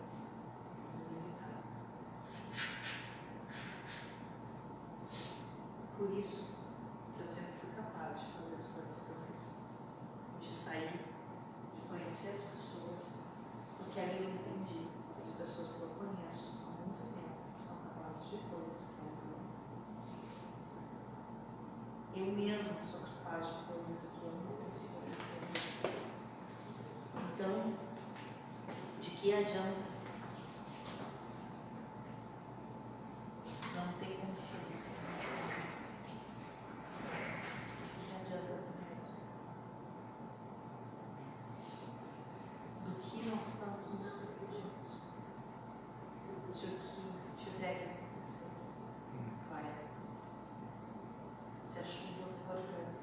Inevitável. 0.95 1.63
Por 5.97 6.17
isso 6.17 6.55
que 7.13 7.22
eu 7.22 7.28
sempre 7.28 7.51
fui 7.59 7.70
capaz 7.76 8.17
de 8.17 8.26
fazer 8.28 8.55
as 8.55 8.67
coisas 8.67 9.01
que 9.01 9.09
eu 9.09 9.17
fiz. 9.34 9.63
De 10.39 10.47
sair, 10.47 11.01
de 11.76 11.82
conhecer 11.89 12.30
as 12.30 12.51
pessoas, 12.51 13.07
porque 13.78 13.99
ali 13.99 14.24
eu 14.24 14.30
entendi 14.30 14.88
que 15.13 15.22
as 15.22 15.32
pessoas 15.32 15.74
que 15.74 15.82
eu 15.82 15.89
conheço 15.89 16.59
há 16.63 16.72
muito 16.80 17.03
tempo 17.13 17.59
são 17.59 17.76
capazes 17.80 18.30
de 18.30 18.38
coisas 18.38 18.91
que 18.95 19.01
eu 19.01 19.11
não 19.11 19.91
consigo. 19.91 20.30
Eu 22.15 22.26
mesma 22.38 22.82
sou 22.82 23.09
de 23.38 23.53
coisas 23.71 24.01
que 24.11 24.25
eu 24.25 24.32
não 24.32 24.53
consigo 24.65 24.97
entender. 24.97 25.93
Então, 27.34 27.55
de 28.99 29.09
que 29.11 29.34
adianta 29.34 29.89
não 33.75 33.88
ter 33.93 34.13
confiança? 34.19 34.89
De 36.05 36.11
que 37.99 38.11
adianta 38.19 38.47
ter 38.47 38.73
medo? 38.80 39.09
Do 42.86 42.91
que 43.01 43.15
nós 43.30 43.47
tanto 43.59 43.88
nos 43.97 44.09
protegemos? 44.09 44.88
Se 46.51 46.65
o 46.65 46.67
que 46.80 46.97
tiver 47.38 47.73
que 47.75 47.84
acontecer, 47.86 48.51
vai 49.49 49.61
acontecer. 49.61 50.39
Se 51.59 51.80
a 51.80 51.84
chuva 51.84 52.27
for 52.45 52.55
grande, 52.55 52.97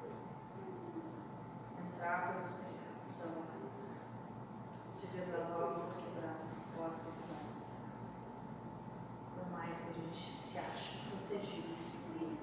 entrar 1.79 2.15
pelos 2.27 2.51
telhados, 2.55 3.21
ela 3.21 3.41
vai 3.47 3.57
entrar. 3.57 4.03
Se 4.91 5.05
o 5.05 5.09
vendaval 5.09 5.67
for 5.73 5.89
quebrar 5.95 6.35
essa 6.43 6.61
porta, 6.75 6.97
vai 7.03 7.13
quebrar. 7.13 7.45
Por 9.33 9.45
mais 9.49 9.75
que 9.79 9.89
a 9.89 9.93
gente 9.93 10.37
se 10.37 10.59
ache 10.59 10.97
protegido 11.09 11.73
e 11.73 11.77
seguro, 11.77 12.37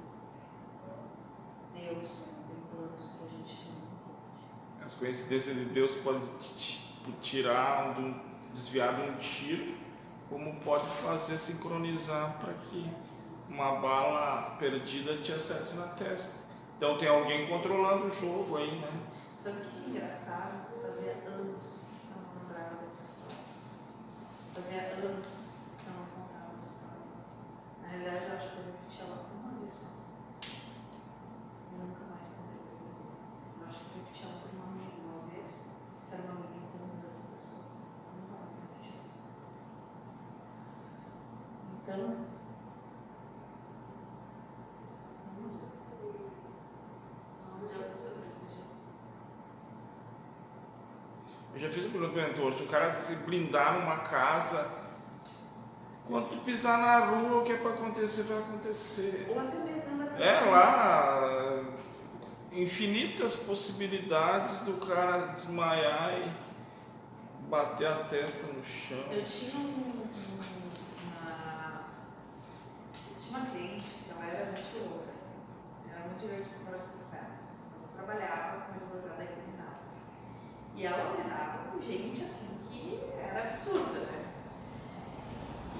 Deus 1.75 2.11
tem 2.49 2.61
planos 2.73 3.07
que 3.11 3.25
a 3.25 3.29
gente 3.29 3.57
não 3.71 4.89
coincidências 5.05 5.55
de 5.55 5.67
Deus 5.67 5.93
te 6.41 6.97
tirar, 7.21 7.99
um, 7.99 8.19
desviar 8.55 8.95
de 8.95 9.03
um 9.03 9.19
tiro, 9.19 9.75
como 10.31 10.59
pode 10.61 10.87
fazer 10.87 11.37
sincronizar 11.37 12.39
para 12.41 12.55
que 12.55 12.91
uma 13.51 13.77
bala 13.77 14.57
perdida 14.59 15.19
te 15.19 15.31
acerte 15.33 15.75
na 15.75 15.89
testa. 15.89 16.43
Então 16.79 16.97
tem 16.97 17.09
alguém 17.09 17.47
controlando 17.47 18.07
o 18.07 18.11
jogo 18.11 18.57
aí, 18.57 18.81
né? 18.81 18.91
Sabe 19.37 19.59
o 19.59 19.61
que 19.61 19.85
é 19.85 19.89
engraçado? 19.91 20.73
Fazia 20.81 21.13
anos 21.27 21.85
que 22.01 22.11
eu 22.11 22.23
não 22.23 22.43
lembrava 22.43 22.83
dessa 22.83 23.03
história. 23.03 23.37
Fazia 24.55 24.81
anos 24.81 25.49
que 25.77 25.87
eu 25.87 25.93
não 25.93 26.07
contava 26.07 26.51
essa 26.51 26.67
história. 26.67 27.05
Na 27.83 27.89
realidade, 27.89 28.25
eu 28.25 28.37
acho 28.37 28.49
que 28.49 28.57
eu 28.57 28.65
repeti 28.65 29.01
ela 29.03 29.27
uma 29.35 29.59
vez 29.59 29.73
só. 29.73 29.89
E 31.73 31.77
nunca 31.77 32.05
mais 32.11 32.29
contei 32.29 32.59
pra 32.59 32.73
ninguém. 32.81 33.13
Eu 33.61 33.67
acho 33.69 33.79
que 33.81 33.85
eu 33.85 34.03
repeti 34.03 34.25
ela 34.25 34.41
para 34.41 34.51
uma 34.55 34.67
amiga 34.73 34.99
uma 35.03 35.27
vez, 35.31 35.67
que 36.09 36.15
era 36.15 36.23
uma 36.23 36.33
amiga 36.33 36.57
em 36.57 36.79
comum 36.79 37.01
dessa 37.03 37.27
pessoa. 37.33 37.65
Eu 38.07 38.13
nunca 38.23 38.35
mais 38.45 38.57
repeti 38.63 38.91
essa 38.95 39.09
história. 39.09 39.35
Então. 41.87 42.17
Eu 51.55 51.61
já 51.61 51.69
fiz 51.71 51.87
a 51.87 51.89
pergunta 51.89 52.13
pro 52.13 52.23
mentor, 52.23 52.53
se 52.55 52.63
o 52.65 52.67
cara 52.67 52.91
se 52.91 53.15
blindar 53.17 53.79
numa 53.79 53.99
casa, 53.99 54.69
quando 56.09 56.31
tu 56.31 56.39
pisar 56.39 56.79
na 56.79 56.99
rua, 57.07 57.43
o 57.43 57.45
que 57.45 57.53
é 57.53 57.57
para 57.59 57.71
acontecer, 57.75 58.25
vai 58.25 58.39
acontecer. 58.39 59.27
Ou 59.31 59.39
até 59.39 59.59
mesmo 59.59 59.97
na 59.99 60.07
casa 60.07 60.25
É 60.25 60.41
lá, 60.51 61.65
infinitas 62.53 63.37
possibilidades 63.37 64.63
do 64.63 64.75
cara 64.85 65.27
desmaiar 65.29 66.13
e 66.19 66.33
bater 67.49 67.87
a 67.87 68.05
testa 68.05 68.49
no 68.49 68.65
chão. 68.65 68.99
Eu 69.13 69.25
tinha 69.25 69.55
um- 69.57 69.63
um- 69.63 70.09
uma. 71.07 71.85
Tinha 72.93 73.39
uma 73.39 73.47
cliente 73.47 73.85
que 74.05 74.11
ela 74.11 74.27
era 74.27 74.51
muito 74.51 74.89
louca, 74.91 75.13
assim. 75.13 75.89
Era 75.91 76.01
muito 76.01 76.21
divertido 76.21 76.65
conversar 76.65 76.91
com 77.11 77.17
ela. 77.17 77.31
Eu 77.81 77.89
trabalhava 78.05 78.61
com 78.63 78.73
advogada 78.73 79.25
criminal. 79.25 79.75
E 80.77 80.87
ela 80.87 81.17
lidava 81.17 81.59
com 81.71 81.81
gente 81.81 82.23
assim 82.25 82.59
que 82.69 83.01
era 83.21 83.43
absurda, 83.45 84.01
né? 84.01 84.25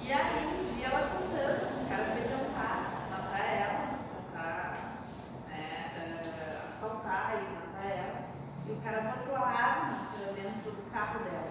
E 0.01 0.11
aí 0.13 0.45
um 0.47 0.63
dia 0.75 0.87
ela 0.87 1.07
contando, 1.09 1.83
o 1.83 1.89
cara 1.89 2.05
foi 2.05 2.21
tentar 2.21 3.07
matar 3.09 3.39
ela, 3.39 3.99
tentar 4.13 5.03
né, 5.47 5.91
eh, 6.27 6.65
assaltar 6.67 7.41
e 7.41 7.55
matar 7.55 7.85
ela. 7.89 8.25
E 8.67 8.71
o 8.71 8.75
cara 8.81 9.01
botou 9.01 9.35
a 9.35 9.47
arma 9.49 10.07
pra 10.15 10.31
dentro 10.31 10.71
do 10.71 10.91
carro 10.91 11.23
dela. 11.23 11.49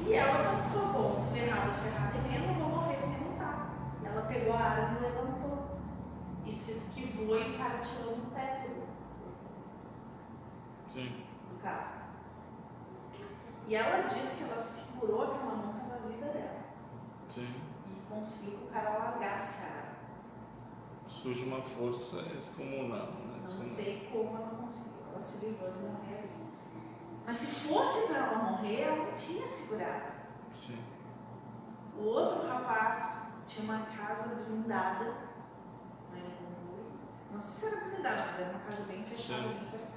E 0.00 0.14
ela 0.14 0.56
pensou, 0.56 0.86
bom, 0.88 1.30
ferrada, 1.32 1.72
ferrada 1.74 2.16
é 2.16 2.20
mesmo, 2.28 2.54
vou 2.54 2.68
morrer 2.70 2.96
sem 2.96 3.18
lutar. 3.18 3.70
Ela 4.04 4.22
pegou 4.22 4.54
a 4.54 4.58
arma 4.58 4.98
e 4.98 5.02
levantou. 5.02 5.78
E 6.44 6.52
se 6.52 6.72
esquivou 6.72 7.36
e 7.38 7.54
o 7.54 7.58
cara 7.58 7.78
tirou 7.80 8.16
no 8.16 8.26
teto 8.30 8.70
Sim. 10.92 11.24
do 11.50 11.62
carro. 11.62 11.96
E 13.68 13.74
ela 13.74 14.02
disse 14.06 14.36
que 14.36 14.50
ela 14.50 14.62
segurou 14.62 15.24
aquela 15.24 15.56
mão 15.56 15.74
pela 15.74 15.98
vida 16.08 16.26
dela. 16.26 16.56
Sim. 17.34 17.52
E 17.90 18.00
conseguiu 18.08 18.58
que 18.60 18.64
o 18.66 18.68
cara 18.68 18.90
largasse 18.96 19.64
a 19.64 19.66
arma. 19.70 19.96
Surge 21.08 21.44
uma 21.46 21.60
força 21.96 22.22
descomunal, 22.28 23.06
né? 23.06 23.40
Não 23.42 23.62
sei 23.62 24.08
como 24.12 24.36
ela 24.36 24.58
conseguiu. 24.60 25.06
Ela 25.10 25.20
se 25.20 25.46
livrou 25.46 25.70
de 25.70 25.78
morrer 25.78 26.18
ali. 26.18 26.46
Mas 27.24 27.36
se 27.36 27.68
fosse 27.68 28.08
para 28.08 28.18
ela 28.18 28.50
morrer, 28.50 28.82
ela 28.82 29.04
não 29.06 29.14
tinha 29.14 29.46
segurado. 29.46 30.12
Sim. 30.54 30.78
O 31.96 32.02
outro 32.02 32.46
rapaz 32.46 33.32
tinha 33.46 33.64
uma 33.64 33.86
casa 33.86 34.44
blindada 34.44 35.26
Hamburgo. 36.12 36.98
Não 37.32 37.40
sei 37.40 37.70
se 37.70 37.74
era 37.74 37.86
blindada, 37.86 38.26
mas 38.26 38.40
era 38.40 38.50
uma 38.50 38.60
casa 38.60 38.84
bem 38.84 39.02
fechada, 39.02 39.42
Sim. 39.42 39.54
bem 39.54 39.64
cercada. 39.64 39.96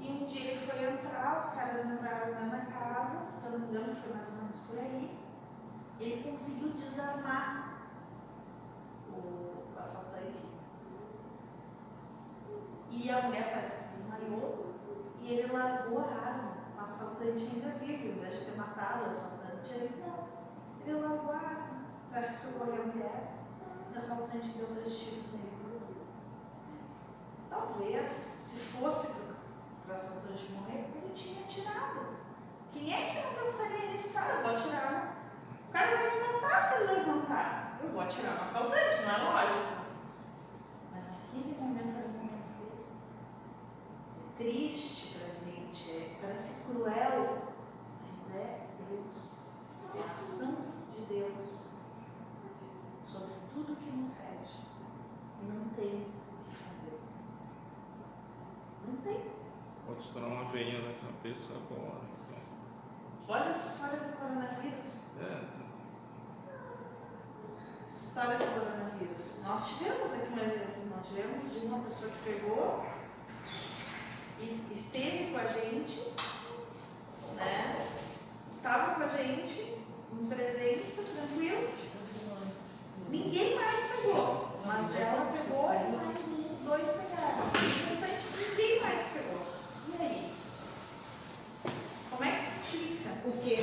E 0.00 0.08
um 0.10 0.26
dia 0.26 0.50
ele 0.50 0.66
foi 0.66 0.84
entrar, 0.84 1.36
os 1.38 1.46
caras 1.46 1.86
entraram 1.86 2.32
lá 2.32 2.46
na 2.46 2.66
casa, 2.66 3.32
se 3.32 3.46
eu 3.46 3.52
não 3.52 3.58
me 3.60 3.66
engano, 3.68 3.96
foi 3.96 4.12
mais 4.12 4.28
ou 4.32 4.38
menos 4.38 4.58
por 4.58 4.78
aí. 4.78 5.18
Ele 6.00 6.28
conseguiu 6.28 6.70
desarmar 6.70 7.63
o 9.20 9.78
assaltante. 9.78 10.44
E 12.90 13.10
a 13.10 13.22
mulher 13.22 13.52
parece 13.52 13.84
que 13.84 13.88
desmaiou 13.88 14.74
e 15.20 15.32
ele 15.32 15.52
largou 15.52 16.00
a 16.00 16.04
arma. 16.04 16.54
O 16.76 16.80
assaltante 16.80 17.50
ainda 17.52 17.78
vive, 17.78 18.10
ao 18.10 18.16
invés 18.16 18.40
de 18.40 18.44
ter 18.46 18.56
matado 18.56 19.04
o 19.04 19.08
assaltante, 19.08 19.72
eles 19.74 20.04
não. 20.06 20.28
Ele 20.80 21.00
largou 21.00 21.32
a 21.32 21.36
arma 21.36 21.84
para 22.10 22.32
socorrer 22.32 22.80
a 22.80 22.84
mulher. 22.84 23.34
O 23.92 23.96
assaltante 23.96 24.48
deu 24.50 24.66
dois 24.68 24.98
tiros 24.98 25.32
nele. 25.32 25.54
Talvez, 27.48 28.08
se 28.08 28.58
fosse 28.58 29.14
para 29.84 29.92
o 29.92 29.94
assaltante 29.94 30.52
morrer, 30.52 30.90
ele 30.96 31.12
tinha 31.14 31.40
atirado. 31.44 32.14
Quem 32.72 32.92
é 32.92 33.10
que 33.12 33.26
não 33.26 33.44
pensaria 33.44 33.90
nisso? 33.90 34.12
Cara, 34.12 34.34
eu 34.34 34.42
vou 34.42 34.50
atirar. 34.50 34.92
né? 34.92 35.14
O 35.68 35.72
cara 35.72 35.96
vai 35.96 36.10
me 36.10 36.32
matar 36.32 36.62
se 36.62 36.82
ele 36.82 36.92
levantar. 36.94 37.63
Eu 37.84 37.92
vou 37.92 38.00
atirar 38.00 38.36
no 38.36 38.42
assaltante, 38.42 39.02
não 39.02 39.14
é 39.14 39.18
lógico. 39.18 39.84
Mas 40.92 41.10
naquele 41.10 41.54
momento 41.60 41.98
era 41.98 42.06
o 42.06 42.12
momento 42.12 42.58
dele. 42.58 42.86
É 44.18 44.38
triste 44.38 45.18
pra 45.18 45.28
gente, 45.44 45.90
é, 45.90 46.18
parece 46.20 46.64
cruel, 46.64 47.52
mas 48.10 48.34
é 48.34 48.66
Deus. 48.88 49.40
É 49.94 49.98
a 50.00 50.16
ação 50.16 50.56
de 50.92 51.04
Deus 51.04 51.74
sobre 53.04 53.34
tudo 53.52 53.76
que 53.76 53.90
nos 53.90 54.16
rege. 54.16 54.60
E 55.42 55.46
não 55.46 55.68
tem 55.68 56.06
o 56.06 56.50
que 56.50 56.56
fazer. 56.56 57.00
Não 58.86 58.96
tem. 58.96 59.30
Pode 59.86 60.00
estourar 60.00 60.30
uma 60.30 60.44
veinha 60.44 60.80
na 60.80 60.94
cabeça 60.94 61.52
agora. 61.52 62.00
então. 62.22 63.34
Olha 63.36 63.50
essa 63.50 63.74
história 63.74 64.08
do 64.08 64.16
coronavírus. 64.16 65.00
É, 65.20 65.44
tá 65.54 65.63
história 67.94 68.36
do 68.38 68.44
coronavírus. 68.44 69.40
Nós 69.44 69.68
tivemos 69.68 70.12
aqui 70.12 70.32
um 70.32 70.38
exemplo, 70.38 70.82
não 70.90 71.00
tivemos 71.00 71.52
de 71.52 71.66
uma 71.66 71.78
pessoa 71.84 72.10
que 72.10 72.18
pegou 72.24 72.84
e 74.40 74.66
esteve 74.74 75.30
com 75.30 75.38
a 75.38 75.46
gente, 75.46 76.12
né? 77.36 77.88
Estava 78.50 78.94
com 78.96 79.02
a 79.04 79.08
gente 79.08 79.78
em 80.12 80.26
presença, 80.26 81.02
tranquilo. 81.02 81.70
Ninguém 83.08 83.54
mais 83.54 83.80
pegou, 83.92 84.58
mas 84.66 85.00
ela 85.00 85.32
pegou 85.32 85.70
e 85.72 85.96
mais 85.96 86.24
um, 86.26 86.64
dois 86.64 86.88
pegaram. 86.88 87.44
O 87.44 87.88
restante 87.88 88.48
ninguém 88.50 88.80
mais 88.80 89.06
pegou. 89.12 89.46
E 89.92 90.02
aí? 90.02 90.34
Como 92.10 92.24
é 92.24 92.32
que 92.32 92.42
se 92.42 92.76
explica? 92.76 93.10
O 93.24 93.32
que? 93.32 93.54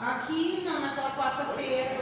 Aqui, 0.00 0.62
não, 0.64 0.80
naquela 0.80 1.10
quarta-feira, 1.10 1.99